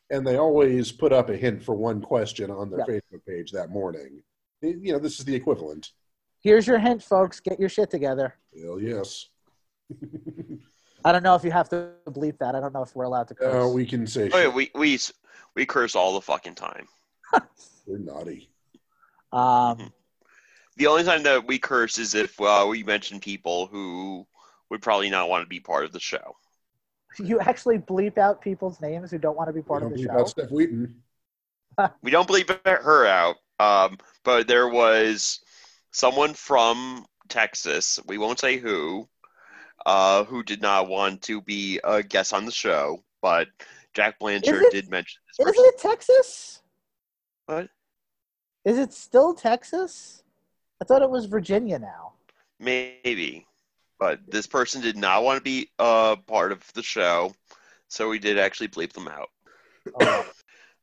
[0.09, 2.85] and they always put up a hint for one question on their Yeah.
[2.99, 4.21] Facebook page that morning.
[4.61, 5.91] You know, this is the equivalent.
[6.41, 7.39] Here's your hint, folks.
[7.39, 8.35] Get your shit together.
[8.61, 9.27] Hell yes.
[11.05, 12.55] I don't know if you have to bleep that.
[12.55, 13.65] I don't know if we're allowed to curse.
[13.65, 14.99] Uh, we can say Oh, yeah, we we
[15.55, 16.87] we curse all the fucking time.
[17.85, 18.49] we're naughty.
[19.31, 19.91] um,
[20.77, 24.25] The only time that we curse is if uh, we mention people who
[24.69, 26.35] would probably not want to be part of the show.
[27.19, 29.97] you actually bleep out people's names who don't want to be part We of don't
[30.01, 30.15] the believe show.
[30.19, 30.95] about Steph Wheaton.
[32.01, 35.39] We don't bleep her out, um, but there was
[35.91, 37.99] someone from Texas.
[38.07, 39.07] We won't say who,
[39.85, 43.47] uh, who did not want to be a guest on the show, but
[43.93, 45.65] Jack Blanchard it- did mention this Is person.
[45.67, 46.61] it Texas?
[47.45, 47.69] What?
[48.65, 50.23] Is it still Texas?
[50.81, 52.13] I thought it was Virginia now.
[52.59, 53.45] Maybe,
[53.99, 57.33] but this person did not want to be a part of the show,
[57.87, 59.29] so we did actually bleep them out.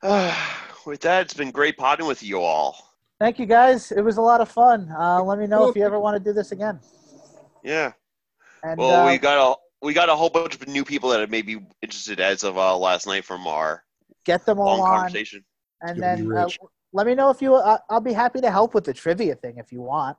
[0.03, 0.55] Oh.
[0.87, 2.95] With that, it's been great potting with you all.
[3.21, 3.93] Thank you, guys.
[3.93, 4.91] It was a lot of fun.
[4.97, 6.81] Uh, let me know if you ever want to do this again.
[7.65, 7.93] Yeah.
[8.63, 11.31] And Well, uh, we got a we got a whole bunch of new people that
[11.31, 13.85] may be interested as of uh, last night from our
[14.25, 15.45] get them all long on, conversation.
[15.83, 16.49] and gonna then uh,
[16.93, 17.55] let me know if you.
[17.55, 20.17] Uh, I'll be happy to help with the trivia thing if you want.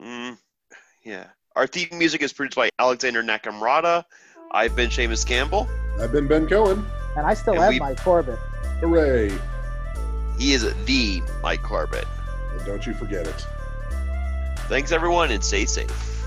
[0.00, 0.38] Mm,
[1.04, 1.26] yeah.
[1.56, 4.04] Our theme music is produced by Alexander Nakamurata.
[4.52, 5.68] I've been Seamus Campbell.
[6.00, 6.86] I've been Ben Cohen.
[7.16, 8.38] And I still And have we- my Corbett.
[8.80, 9.30] Hooray.
[10.38, 12.06] He is the Mike Corbett.
[12.52, 13.46] And don't you forget it.
[14.68, 16.24] Thanks everyone and stay safe.